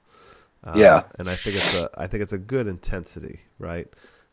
Uh, 0.63 0.73
yeah, 0.75 1.03
and 1.17 1.29
I 1.29 1.35
think 1.35 1.55
it's 1.55 1.75
a 1.75 1.89
I 1.97 2.07
think 2.07 2.21
it's 2.21 2.33
a 2.33 2.37
good 2.37 2.67
intensity, 2.67 3.41
right? 3.59 3.87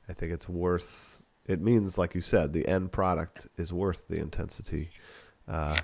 I 0.09 0.13
think 0.13 0.33
it's 0.33 0.49
worth. 0.49 1.23
It 1.47 1.61
means, 1.61 1.97
like 1.97 2.15
you 2.15 2.21
said, 2.21 2.53
the 2.53 2.67
end 2.67 2.93
product 2.93 3.47
is 3.57 3.73
worth 3.73 4.09
the 4.09 4.19
intensity, 4.19 4.91
uh, 5.49 5.79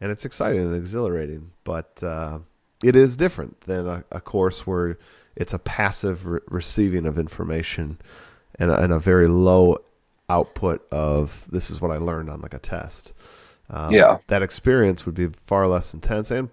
and 0.00 0.10
it's 0.10 0.24
exciting 0.24 0.60
and 0.60 0.74
exhilarating. 0.74 1.52
But 1.62 2.02
uh, 2.02 2.40
it 2.82 2.96
is 2.96 3.16
different 3.16 3.60
than 3.62 3.86
a, 3.86 4.04
a, 4.10 4.20
course 4.20 4.66
where 4.66 4.98
it's 5.36 5.54
a 5.54 5.58
passive 5.58 6.26
re- 6.26 6.40
receiving 6.48 7.06
of 7.06 7.18
information 7.18 7.98
and 8.56 8.70
and 8.70 8.92
a 8.92 8.98
very 8.98 9.28
low 9.28 9.78
output 10.28 10.86
of 10.90 11.46
this 11.50 11.70
is 11.70 11.80
what 11.80 11.90
I 11.90 11.98
learned 11.98 12.30
on 12.30 12.40
like 12.40 12.54
a 12.54 12.58
test. 12.58 13.12
Um, 13.70 13.92
yeah, 13.92 14.18
that 14.26 14.42
experience 14.42 15.06
would 15.06 15.14
be 15.14 15.28
far 15.28 15.66
less 15.66 15.94
intense 15.94 16.30
and 16.30 16.50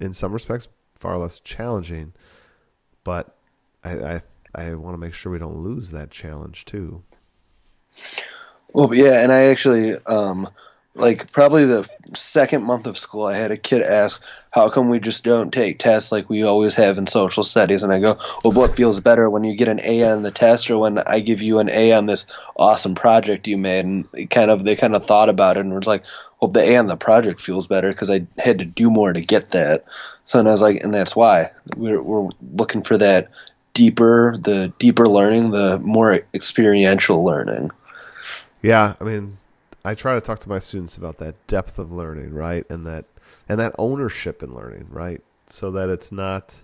in 0.00 0.14
some 0.14 0.32
respects 0.32 0.68
far 0.94 1.18
less 1.18 1.40
challenging. 1.40 2.12
But 3.04 3.36
I 3.84 3.92
I, 3.92 4.22
I 4.54 4.74
want 4.74 4.94
to 4.94 4.98
make 4.98 5.14
sure 5.14 5.32
we 5.32 5.38
don't 5.38 5.56
lose 5.56 5.90
that 5.90 6.10
challenge 6.10 6.64
too. 6.64 7.02
Well, 8.72 8.94
yeah, 8.94 9.22
and 9.22 9.30
I 9.30 9.44
actually, 9.44 9.94
um, 10.06 10.48
like, 10.94 11.32
probably 11.32 11.64
the 11.64 11.88
second 12.14 12.64
month 12.64 12.86
of 12.86 12.98
school, 12.98 13.24
I 13.24 13.36
had 13.36 13.50
a 13.50 13.56
kid 13.56 13.82
ask, 13.82 14.20
"How 14.50 14.68
come 14.68 14.90
we 14.90 15.00
just 15.00 15.24
don't 15.24 15.52
take 15.52 15.78
tests 15.78 16.12
like 16.12 16.28
we 16.28 16.42
always 16.42 16.74
have 16.74 16.98
in 16.98 17.06
social 17.06 17.44
studies?" 17.44 17.82
And 17.82 17.92
I 17.92 17.98
go, 17.98 18.18
"Well, 18.44 18.52
what 18.52 18.76
feels 18.76 19.00
better 19.00 19.30
when 19.30 19.44
you 19.44 19.56
get 19.56 19.68
an 19.68 19.80
A 19.82 20.02
on 20.10 20.22
the 20.22 20.30
test, 20.30 20.70
or 20.70 20.76
when 20.78 20.98
I 20.98 21.20
give 21.20 21.40
you 21.40 21.58
an 21.60 21.70
A 21.70 21.92
on 21.92 22.06
this 22.06 22.26
awesome 22.56 22.94
project 22.94 23.46
you 23.46 23.56
made?" 23.56 23.84
And 23.86 24.30
kind 24.30 24.50
of, 24.50 24.64
they 24.64 24.76
kind 24.76 24.94
of 24.94 25.06
thought 25.06 25.30
about 25.30 25.56
it 25.56 25.60
and 25.60 25.74
was 25.74 25.86
like, 25.86 26.02
"Well, 26.40 26.50
the 26.50 26.62
A 26.62 26.76
on 26.76 26.88
the 26.88 26.96
project 26.96 27.40
feels 27.40 27.66
better 27.66 27.88
because 27.88 28.10
I 28.10 28.26
had 28.38 28.58
to 28.58 28.64
do 28.66 28.90
more 28.90 29.14
to 29.14 29.20
get 29.20 29.52
that." 29.52 29.84
So 30.26 30.38
then 30.38 30.46
I 30.46 30.50
was 30.52 30.62
like, 30.62 30.84
and 30.84 30.92
that's 30.92 31.16
why 31.16 31.50
we're 31.76 32.02
we're 32.02 32.28
looking 32.54 32.82
for 32.82 32.98
that 32.98 33.28
deeper, 33.74 34.36
the 34.38 34.72
deeper 34.78 35.08
learning, 35.08 35.52
the 35.52 35.78
more 35.78 36.20
experiential 36.34 37.24
learning. 37.24 37.70
Yeah, 38.60 38.94
I 39.00 39.04
mean, 39.04 39.38
I 39.84 39.94
try 39.94 40.14
to 40.14 40.20
talk 40.20 40.38
to 40.40 40.48
my 40.48 40.58
students 40.58 40.96
about 40.96 41.18
that 41.18 41.46
depth 41.46 41.78
of 41.78 41.90
learning, 41.90 42.32
right, 42.34 42.64
and 42.70 42.86
that 42.86 43.04
and 43.48 43.58
that 43.58 43.74
ownership 43.78 44.42
in 44.42 44.54
learning, 44.54 44.86
right, 44.90 45.20
so 45.46 45.70
that 45.72 45.88
it's 45.88 46.12
not. 46.12 46.62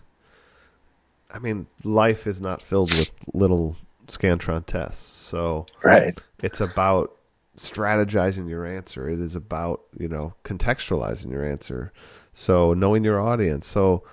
I 1.31 1.39
mean, 1.39 1.67
life 1.85 2.27
is 2.27 2.41
not 2.41 2.63
filled 2.63 2.91
with 2.91 3.11
little 3.35 3.77
scantron 4.07 4.65
tests, 4.65 5.05
so 5.05 5.67
right. 5.83 6.19
It's 6.43 6.61
about 6.61 7.15
strategizing 7.57 8.49
your 8.49 8.65
answer. 8.65 9.09
It 9.09 9.21
is 9.21 9.35
about 9.35 9.83
you 9.99 10.09
know 10.09 10.35
contextualizing 10.45 11.31
your 11.31 11.45
answer. 11.45 11.93
So 12.33 12.73
knowing 12.73 13.03
your 13.03 13.21
audience. 13.21 13.67
So 13.67 14.05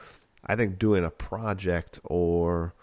I 0.45 0.55
think 0.55 0.79
doing 0.79 1.05
a 1.05 1.11
project 1.11 1.99
or 2.03 2.73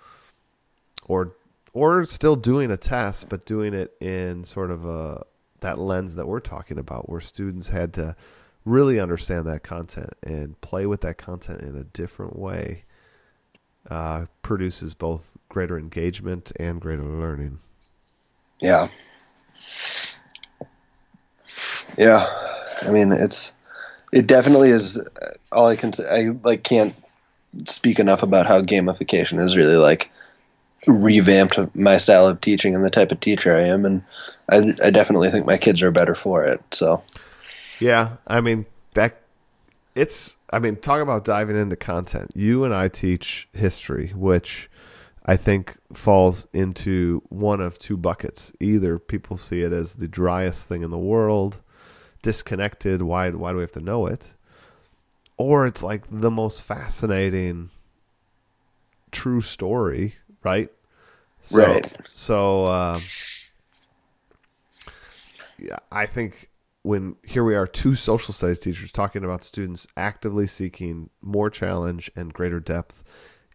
or 1.04 1.34
or 1.72 2.04
still 2.04 2.36
doing 2.36 2.70
a 2.70 2.76
test, 2.76 3.28
but 3.28 3.44
doing 3.44 3.74
it 3.74 3.94
in 4.00 4.44
sort 4.44 4.70
of 4.70 4.84
a 4.84 5.24
that 5.62 5.78
lens 5.78 6.14
that 6.14 6.28
we're 6.28 6.40
talking 6.40 6.78
about, 6.78 7.08
where 7.08 7.20
students 7.20 7.70
had 7.70 7.92
to 7.94 8.14
really 8.64 9.00
understand 9.00 9.46
that 9.46 9.62
content 9.62 10.12
and 10.22 10.60
play 10.60 10.86
with 10.86 11.00
that 11.00 11.18
content 11.18 11.62
in 11.62 11.76
a 11.76 11.84
different 11.84 12.38
way, 12.38 12.84
uh, 13.90 14.26
produces 14.42 14.94
both 14.94 15.36
greater 15.48 15.78
engagement 15.78 16.52
and 16.56 16.80
greater 16.80 17.04
learning. 17.04 17.58
Yeah. 18.60 18.88
Yeah. 21.98 22.28
I 22.82 22.90
mean, 22.90 23.12
it's 23.12 23.54
it 24.12 24.26
definitely 24.26 24.70
is. 24.70 25.00
All 25.50 25.66
I 25.66 25.76
can 25.76 25.92
say, 25.92 26.04
I 26.04 26.30
like 26.44 26.62
can't 26.62 26.94
speak 27.64 27.98
enough 27.98 28.22
about 28.22 28.46
how 28.46 28.62
gamification 28.62 29.44
is 29.44 29.56
really 29.56 29.76
like 29.76 30.10
revamped 30.86 31.58
my 31.74 31.98
style 31.98 32.26
of 32.26 32.40
teaching 32.40 32.74
and 32.74 32.84
the 32.84 32.90
type 32.90 33.12
of 33.12 33.20
teacher 33.20 33.54
I 33.54 33.62
am, 33.62 33.84
and 33.84 34.02
I, 34.50 34.74
I 34.84 34.90
definitely 34.90 35.30
think 35.30 35.46
my 35.46 35.56
kids 35.56 35.82
are 35.82 35.90
better 35.90 36.14
for 36.14 36.44
it. 36.44 36.62
So, 36.72 37.02
yeah, 37.78 38.16
I 38.26 38.40
mean 38.40 38.66
that 38.94 39.20
it's. 39.94 40.36
I 40.50 40.58
mean, 40.58 40.76
talk 40.76 41.00
about 41.00 41.24
diving 41.24 41.56
into 41.56 41.76
content. 41.76 42.30
You 42.34 42.64
and 42.64 42.74
I 42.74 42.88
teach 42.88 43.48
history, 43.52 44.12
which 44.14 44.68
I 45.24 45.36
think 45.36 45.78
falls 45.94 46.46
into 46.52 47.22
one 47.28 47.60
of 47.60 47.78
two 47.78 47.96
buckets. 47.96 48.52
Either 48.60 48.98
people 48.98 49.36
see 49.36 49.62
it 49.62 49.72
as 49.72 49.94
the 49.94 50.08
driest 50.08 50.68
thing 50.68 50.82
in 50.82 50.90
the 50.90 50.98
world, 50.98 51.60
disconnected. 52.22 53.02
Why? 53.02 53.30
Why 53.30 53.52
do 53.52 53.56
we 53.56 53.62
have 53.62 53.72
to 53.72 53.80
know 53.80 54.06
it? 54.06 54.34
Or 55.36 55.66
it's 55.66 55.82
like 55.82 56.04
the 56.10 56.30
most 56.30 56.62
fascinating 56.62 57.70
true 59.12 59.40
story 59.42 60.16
right? 60.42 60.70
So, 61.42 61.58
right. 61.58 61.92
So, 62.10 62.64
uh, 62.64 63.00
yeah, 65.58 65.78
I 65.90 66.06
think 66.06 66.50
when 66.82 67.16
here 67.24 67.44
we 67.44 67.54
are, 67.54 67.66
two 67.66 67.94
social 67.94 68.34
studies 68.34 68.60
teachers 68.60 68.92
talking 68.92 69.24
about 69.24 69.44
students 69.44 69.86
actively 69.96 70.46
seeking 70.46 71.10
more 71.20 71.50
challenge 71.50 72.10
and 72.16 72.32
greater 72.32 72.60
depth 72.60 73.02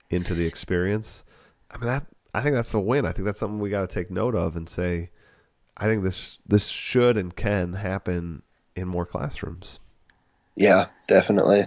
into 0.10 0.34
the 0.34 0.45
experience. 0.45 1.23
I 1.69 1.78
mean 1.78 1.88
that 1.88 2.06
I 2.34 2.41
think 2.41 2.56
that's 2.56 2.73
a 2.73 2.80
win. 2.80 3.06
I 3.06 3.12
think 3.12 3.26
that's 3.26 3.39
something 3.39 3.60
we 3.60 3.69
got 3.69 3.88
to 3.89 3.93
take 3.93 4.10
note 4.10 4.36
of 4.36 4.56
and 4.56 4.69
say, 4.69 5.10
I 5.76 5.86
think 5.86 6.04
this 6.04 6.39
this 6.47 6.67
should 6.67 7.17
and 7.17 7.36
can 7.36 7.73
happen 7.73 8.43
in 8.76 8.88
more 8.88 9.06
classrooms. 9.06 9.80
Yeah, 10.56 10.88
definitely. 11.08 11.65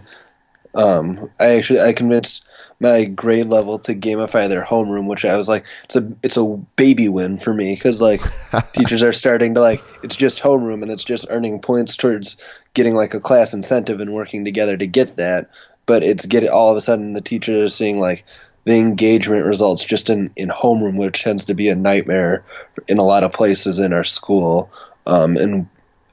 Um, 0.74 1.30
I 1.40 1.56
actually 1.56 1.80
I 1.80 1.92
convinced 1.92 2.44
my 2.80 3.04
grade 3.04 3.46
level 3.46 3.78
to 3.80 3.94
gamify 3.94 4.48
their 4.48 4.64
homeroom, 4.64 5.06
which 5.06 5.24
I 5.24 5.36
was 5.36 5.48
like, 5.48 5.64
it's 5.84 5.96
a 5.96 6.12
it's 6.22 6.36
a 6.36 6.44
baby 6.76 7.08
win 7.08 7.38
for 7.38 7.52
me 7.52 7.74
because 7.74 8.00
like 8.00 8.22
teachers 8.72 9.02
are 9.02 9.12
starting 9.12 9.54
to 9.54 9.60
like 9.60 9.82
it's 10.02 10.16
just 10.16 10.40
homeroom 10.40 10.82
and 10.82 10.90
it's 10.90 11.04
just 11.04 11.26
earning 11.30 11.60
points 11.60 11.96
towards 11.96 12.36
getting 12.74 12.94
like 12.94 13.14
a 13.14 13.20
class 13.20 13.52
incentive 13.52 14.00
and 14.00 14.14
working 14.14 14.44
together 14.44 14.76
to 14.76 14.86
get 14.86 15.16
that. 15.16 15.50
But 15.86 16.02
it's 16.02 16.24
getting 16.24 16.50
all 16.50 16.70
of 16.70 16.76
a 16.76 16.80
sudden 16.80 17.12
the 17.12 17.20
teachers 17.20 17.64
are 17.64 17.74
seeing 17.74 18.00
like 18.00 18.24
the 18.64 18.74
engagement 18.74 19.46
results 19.46 19.84
just 19.84 20.08
in 20.08 20.30
in 20.36 20.48
homeroom, 20.48 20.96
which 20.96 21.22
tends 21.22 21.46
to 21.46 21.54
be 21.54 21.68
a 21.68 21.74
nightmare 21.74 22.44
in 22.88 22.98
a 22.98 23.04
lot 23.04 23.24
of 23.24 23.32
places 23.32 23.78
in 23.78 23.92
our 23.92 24.04
school. 24.04 24.70
Um, 25.06 25.36
and 25.36 25.68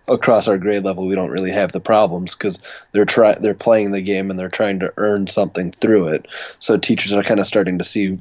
across 0.08 0.48
our 0.48 0.58
grade 0.58 0.84
level 0.84 1.06
we 1.06 1.16
don't 1.16 1.32
really 1.32 1.52
have 1.52 1.72
the 1.72 1.80
problems 1.80 2.34
because 2.34 2.60
they're 2.92 3.06
try 3.06 3.34
they're 3.36 3.54
playing 3.54 3.92
the 3.92 4.02
game 4.02 4.30
and 4.30 4.40
they're 4.40 4.50
trying 4.50 4.80
to 4.80 4.94
earn 4.98 5.28
something 5.28 5.72
through 5.72 6.08
it. 6.08 6.28
So 6.60 6.78
teachers 6.78 7.14
are 7.14 7.24
kind 7.24 7.40
of 7.40 7.48
starting 7.48 7.78
to 7.78 7.84
see 7.84 8.20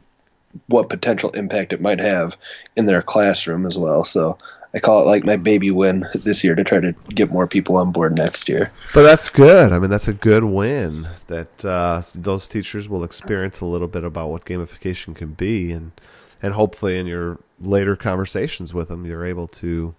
what 0.68 0.88
potential 0.88 1.30
impact 1.30 1.72
it 1.72 1.80
might 1.80 2.00
have 2.00 2.36
in 2.76 2.86
their 2.86 3.02
classroom 3.02 3.66
as 3.66 3.78
well. 3.78 4.04
So 4.04 4.38
I 4.74 4.78
call 4.78 5.00
it 5.02 5.06
like 5.06 5.24
my 5.24 5.36
baby 5.36 5.70
win 5.70 6.06
this 6.14 6.44
year 6.44 6.54
to 6.54 6.64
try 6.64 6.80
to 6.80 6.92
get 7.08 7.30
more 7.30 7.46
people 7.46 7.76
on 7.76 7.92
board 7.92 8.16
next 8.16 8.48
year. 8.48 8.70
But 8.92 9.04
that's 9.04 9.30
good. 9.30 9.72
I 9.72 9.78
mean, 9.78 9.90
that's 9.90 10.08
a 10.08 10.12
good 10.12 10.44
win 10.44 11.08
that 11.28 11.64
uh, 11.64 12.02
those 12.14 12.46
teachers 12.46 12.88
will 12.88 13.04
experience 13.04 13.60
a 13.60 13.66
little 13.66 13.88
bit 13.88 14.04
about 14.04 14.28
what 14.28 14.44
gamification 14.44 15.14
can 15.14 15.32
be, 15.32 15.72
and 15.72 15.92
and 16.42 16.52
hopefully 16.52 16.98
in 16.98 17.06
your 17.06 17.38
later 17.58 17.96
conversations 17.96 18.74
with 18.74 18.88
them, 18.88 19.06
you're 19.06 19.24
able 19.24 19.48
to 19.48 19.94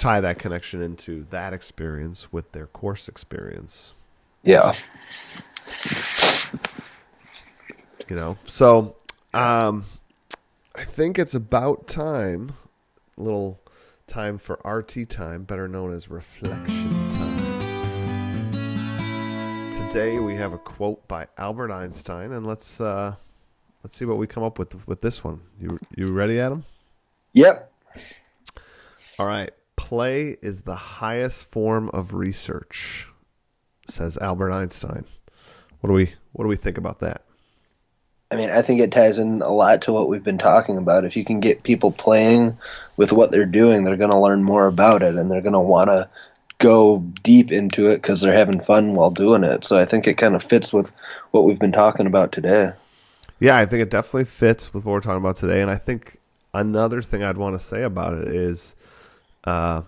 tie 0.00 0.20
that 0.20 0.38
connection 0.38 0.80
into 0.80 1.26
that 1.28 1.52
experience 1.52 2.32
with 2.32 2.50
their 2.52 2.66
course 2.66 3.06
experience. 3.06 3.94
Yeah. 4.42 4.72
You 8.08 8.16
know, 8.16 8.38
so 8.46 8.96
um, 9.34 9.84
I 10.74 10.84
think 10.84 11.18
it's 11.18 11.34
about 11.34 11.86
time, 11.86 12.54
a 13.18 13.22
little 13.22 13.60
time 14.06 14.38
for 14.38 14.58
RT 14.64 15.08
time, 15.10 15.44
better 15.44 15.68
known 15.68 15.92
as 15.94 16.10
reflection 16.10 17.10
time. 17.10 17.60
Today 19.70 20.18
we 20.18 20.34
have 20.36 20.52
a 20.54 20.58
quote 20.58 21.06
by 21.06 21.26
Albert 21.36 21.70
Einstein, 21.70 22.32
and 22.32 22.46
let's 22.46 22.80
uh, 22.80 23.14
let's 23.84 23.96
see 23.96 24.06
what 24.06 24.16
we 24.16 24.26
come 24.26 24.42
up 24.42 24.58
with 24.58 24.88
with 24.88 25.02
this 25.02 25.22
one. 25.22 25.42
You 25.60 25.78
you 25.96 26.10
ready, 26.10 26.40
Adam? 26.40 26.64
Yep. 27.34 27.70
All 29.18 29.26
right 29.26 29.52
play 29.90 30.36
is 30.40 30.60
the 30.60 30.76
highest 30.76 31.50
form 31.50 31.90
of 31.92 32.14
research, 32.14 33.08
says 33.88 34.16
Albert 34.18 34.52
Einstein. 34.52 35.04
What 35.80 35.88
do 35.88 35.94
we 35.94 36.12
what 36.30 36.44
do 36.44 36.48
we 36.48 36.54
think 36.54 36.78
about 36.78 37.00
that? 37.00 37.24
I 38.30 38.36
mean, 38.36 38.50
I 38.50 38.62
think 38.62 38.80
it 38.80 38.92
ties 38.92 39.18
in 39.18 39.42
a 39.42 39.50
lot 39.50 39.82
to 39.82 39.92
what 39.92 40.08
we've 40.08 40.22
been 40.22 40.38
talking 40.38 40.76
about. 40.76 41.04
If 41.04 41.16
you 41.16 41.24
can 41.24 41.40
get 41.40 41.64
people 41.64 41.90
playing 41.90 42.56
with 42.96 43.12
what 43.12 43.32
they're 43.32 43.44
doing, 43.44 43.82
they're 43.82 43.96
going 43.96 44.12
to 44.12 44.20
learn 44.20 44.44
more 44.44 44.68
about 44.68 45.02
it 45.02 45.16
and 45.16 45.28
they're 45.28 45.40
going 45.40 45.54
to 45.54 45.58
want 45.58 45.90
to 45.90 46.08
go 46.58 46.98
deep 47.24 47.50
into 47.50 47.90
it 47.90 47.96
because 47.96 48.20
they're 48.20 48.32
having 48.32 48.60
fun 48.60 48.94
while 48.94 49.10
doing 49.10 49.42
it. 49.42 49.64
So 49.64 49.76
I 49.76 49.86
think 49.86 50.06
it 50.06 50.18
kind 50.18 50.36
of 50.36 50.44
fits 50.44 50.72
with 50.72 50.92
what 51.32 51.46
we've 51.46 51.58
been 51.58 51.72
talking 51.72 52.06
about 52.06 52.30
today. 52.30 52.74
Yeah, 53.40 53.56
I 53.56 53.66
think 53.66 53.82
it 53.82 53.90
definitely 53.90 54.26
fits 54.26 54.72
with 54.72 54.84
what 54.84 54.92
we're 54.92 55.00
talking 55.00 55.18
about 55.18 55.34
today. 55.34 55.60
And 55.60 55.70
I 55.70 55.78
think 55.78 56.18
another 56.54 57.02
thing 57.02 57.24
I'd 57.24 57.38
want 57.38 57.56
to 57.56 57.58
say 57.58 57.82
about 57.82 58.14
it 58.14 58.28
is 58.28 58.76
uh, 59.44 59.82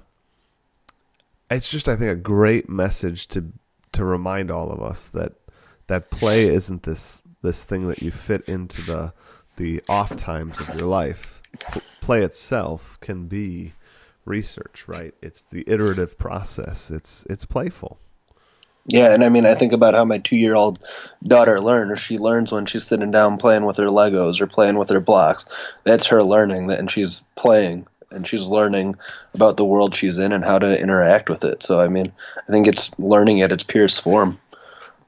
it's 1.50 1.68
just 1.68 1.88
I 1.88 1.96
think 1.96 2.10
a 2.10 2.16
great 2.16 2.68
message 2.68 3.28
to 3.28 3.52
to 3.92 4.04
remind 4.04 4.50
all 4.50 4.70
of 4.70 4.82
us 4.82 5.08
that 5.10 5.34
that 5.86 6.10
play 6.10 6.48
isn't 6.48 6.84
this 6.84 7.22
this 7.42 7.64
thing 7.64 7.88
that 7.88 8.02
you 8.02 8.10
fit 8.10 8.48
into 8.48 8.82
the 8.82 9.12
the 9.56 9.82
off 9.88 10.16
times 10.16 10.60
of 10.60 10.68
your 10.74 10.86
life. 10.86 11.42
P- 11.72 11.80
play 12.00 12.22
itself 12.22 12.98
can 13.00 13.26
be 13.26 13.74
research, 14.24 14.84
right? 14.86 15.14
It's 15.20 15.44
the 15.44 15.64
iterative 15.66 16.16
process. 16.18 16.90
It's 16.90 17.26
it's 17.28 17.44
playful. 17.44 17.98
Yeah, 18.86 19.14
and 19.14 19.22
I 19.22 19.28
mean, 19.28 19.46
I 19.46 19.54
think 19.54 19.72
about 19.72 19.94
how 19.94 20.04
my 20.04 20.18
two-year-old 20.18 20.80
daughter 21.22 21.60
learns. 21.60 22.00
She 22.00 22.18
learns 22.18 22.50
when 22.50 22.66
she's 22.66 22.84
sitting 22.84 23.12
down 23.12 23.38
playing 23.38 23.64
with 23.64 23.76
her 23.76 23.86
Legos 23.86 24.40
or 24.40 24.48
playing 24.48 24.76
with 24.76 24.90
her 24.90 24.98
blocks. 24.98 25.44
That's 25.84 26.08
her 26.08 26.24
learning, 26.24 26.68
and 26.70 26.90
she's 26.90 27.22
playing 27.36 27.86
and 28.12 28.26
she's 28.26 28.46
learning 28.46 28.96
about 29.34 29.56
the 29.56 29.64
world 29.64 29.94
she's 29.94 30.18
in 30.18 30.32
and 30.32 30.44
how 30.44 30.58
to 30.58 30.80
interact 30.80 31.28
with 31.28 31.44
it. 31.44 31.62
So 31.62 31.80
I 31.80 31.88
mean, 31.88 32.12
I 32.36 32.50
think 32.50 32.66
it's 32.66 32.90
learning 32.98 33.42
at 33.42 33.52
its 33.52 33.64
purest 33.64 34.02
form. 34.02 34.38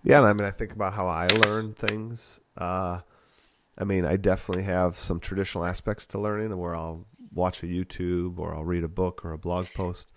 Yeah, 0.02 0.18
and 0.18 0.26
I 0.26 0.32
mean, 0.32 0.46
I 0.46 0.50
think 0.50 0.72
about 0.72 0.92
how 0.92 1.08
I 1.08 1.28
learn 1.28 1.72
things. 1.74 2.40
Uh, 2.56 3.00
I 3.76 3.84
mean, 3.84 4.04
I 4.04 4.16
definitely 4.16 4.64
have 4.64 4.98
some 4.98 5.18
traditional 5.18 5.64
aspects 5.64 6.06
to 6.08 6.20
learning 6.20 6.56
where 6.56 6.76
I'll 6.76 7.06
watch 7.32 7.62
a 7.62 7.66
YouTube 7.66 8.38
or 8.38 8.54
I'll 8.54 8.64
read 8.64 8.84
a 8.84 8.88
book 8.88 9.24
or 9.24 9.32
a 9.32 9.38
blog 9.38 9.66
post. 9.74 10.12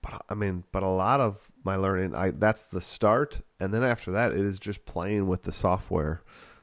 But 0.00 0.24
I 0.28 0.34
mean, 0.34 0.64
but 0.72 0.82
a 0.82 0.88
lot 0.88 1.20
of 1.20 1.52
my 1.64 1.76
learning, 1.76 2.14
I 2.14 2.30
that's 2.30 2.62
the 2.64 2.80
start, 2.80 3.40
and 3.60 3.72
then 3.72 3.84
after 3.84 4.10
that, 4.12 4.32
it 4.32 4.40
is 4.40 4.58
just 4.58 4.84
playing 4.84 5.28
with 5.28 5.44
the 5.44 5.52
software 5.52 6.22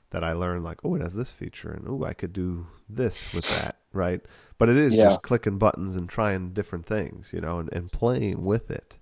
that 0.10 0.24
I 0.24 0.34
learned. 0.34 0.64
Like, 0.64 0.80
oh, 0.84 0.96
it 0.96 1.02
has 1.02 1.16
this 1.16 1.32
feature, 1.32 1.72
and 1.72 1.88
oh, 1.88 2.04
I 2.04 2.14
could 2.14 2.34
do 2.34 2.68
this 2.90 3.32
with 3.34 3.48
that, 3.50 3.78
right? 3.94 4.22
But 4.60 4.70
it 4.70 4.78
is 4.78 4.94
Yeah. 4.94 5.06
just 5.06 5.24
clicking 5.24 5.58
buttons 5.58 5.96
and 5.96 6.08
trying 6.08 6.50
different 6.54 6.86
things, 6.86 7.32
you 7.34 7.42
know, 7.42 7.58
and, 7.60 7.74
and 7.74 7.92
playing 7.92 8.46
with 8.46 8.70
it. 8.70 8.98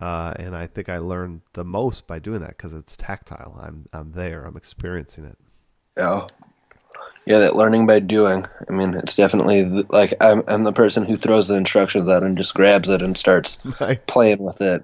Uh, 0.00 0.32
and 0.36 0.56
I 0.56 0.66
think 0.66 0.88
I 0.88 0.96
learned 0.98 1.42
the 1.52 1.64
most 1.64 2.06
by 2.06 2.18
doing 2.18 2.40
that 2.40 2.56
because 2.56 2.72
it's 2.72 2.96
tactile. 2.96 3.60
I'm 3.62 3.88
I'm 3.92 4.12
there. 4.12 4.44
I'm 4.44 4.56
experiencing 4.56 5.26
it. 5.26 5.36
Yeah. 5.98 6.26
Yeah, 7.26 7.38
that 7.40 7.54
learning 7.56 7.86
by 7.86 8.00
doing. 8.00 8.46
I 8.68 8.72
mean, 8.72 8.94
it's 8.94 9.14
definitely 9.14 9.62
the, 9.64 9.86
like 9.90 10.14
I'm 10.20 10.42
I'm 10.48 10.64
the 10.64 10.72
person 10.72 11.04
who 11.04 11.16
throws 11.16 11.48
the 11.48 11.54
instructions 11.56 12.08
out 12.08 12.22
and 12.22 12.38
just 12.38 12.54
grabs 12.54 12.88
it 12.88 13.02
and 13.02 13.16
starts 13.18 13.58
Nice. 13.80 13.98
playing 14.06 14.38
with 14.38 14.60
it. 14.62 14.82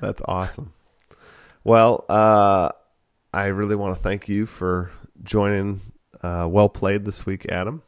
That's 0.00 0.22
awesome. 0.24 0.72
Well, 1.62 2.04
uh, 2.08 2.70
I 3.34 3.46
really 3.46 3.76
want 3.76 3.94
to 3.96 4.02
thank 4.02 4.28
you 4.28 4.46
for 4.46 4.90
joining. 5.22 5.80
Uh, 6.22 6.46
well 6.50 6.68
played 6.68 7.04
this 7.04 7.26
week, 7.26 7.46
Adam. 7.50 7.82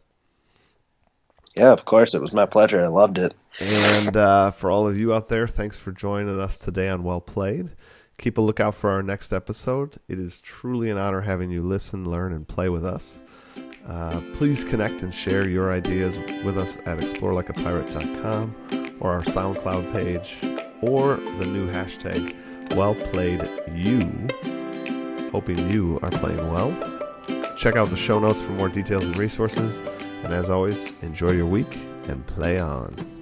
Yeah, 1.57 1.73
of 1.73 1.85
course, 1.85 2.15
it 2.15 2.21
was 2.21 2.33
my 2.33 2.47
pleasure. 2.47 2.81
I 2.81 2.89
loved 2.89 3.19
it. 3.19 3.35
And 3.61 4.17
uh, 4.17 4.51
for 4.51 4.71
all 4.71 4.89
of 4.89 4.99
you 4.99 5.15
out 5.15 5.29
there, 5.29 5.47
thanks 5.47 5.79
for 5.79 5.93
joining 5.93 6.41
us 6.41 6.59
today 6.59 6.89
on 6.89 7.05
Well 7.05 7.21
Played. 7.21 7.71
Keep 8.19 8.39
a 8.39 8.41
lookout 8.41 8.75
for 8.75 8.91
our 8.91 9.03
next 9.03 9.33
episode. 9.33 9.99
It 10.09 10.19
is 10.19 10.41
truly 10.41 10.91
an 10.91 10.99
honor 10.99 11.21
having 11.23 11.51
you 11.51 11.63
listen, 11.63 12.09
learn, 12.09 12.33
and 12.33 12.47
play 12.47 12.69
with 12.69 12.85
us. 12.85 13.21
Uh, 13.87 14.21
please 14.35 14.65
connect 14.65 15.03
and 15.03 15.15
share 15.15 15.49
your 15.49 15.73
ideas 15.73 16.17
with 16.43 16.59
us 16.59 16.79
at 16.87 16.99
explorelikeapirate.com 16.99 18.97
or 19.01 19.13
our 19.13 19.23
SoundCloud 19.23 19.93
page 19.93 20.39
or 20.81 21.17
the 21.39 21.47
new 21.47 21.71
hashtag 21.71 22.35
Well 22.75 22.95
Played 22.95 23.49
You. 23.73 24.01
Hoping 25.31 25.71
you 25.71 26.01
are 26.03 26.11
playing 26.11 26.51
well. 26.51 26.73
Check 27.57 27.77
out 27.77 27.91
the 27.91 27.97
show 27.97 28.19
notes 28.19 28.41
for 28.41 28.53
more 28.53 28.69
details 28.69 29.05
and 29.05 29.17
resources. 29.19 29.81
And 30.25 30.33
as 30.33 30.49
always, 30.49 30.95
enjoy 31.03 31.33
your 31.33 31.47
week 31.47 31.79
and 32.09 32.27
play 32.27 32.59
on. 32.59 33.14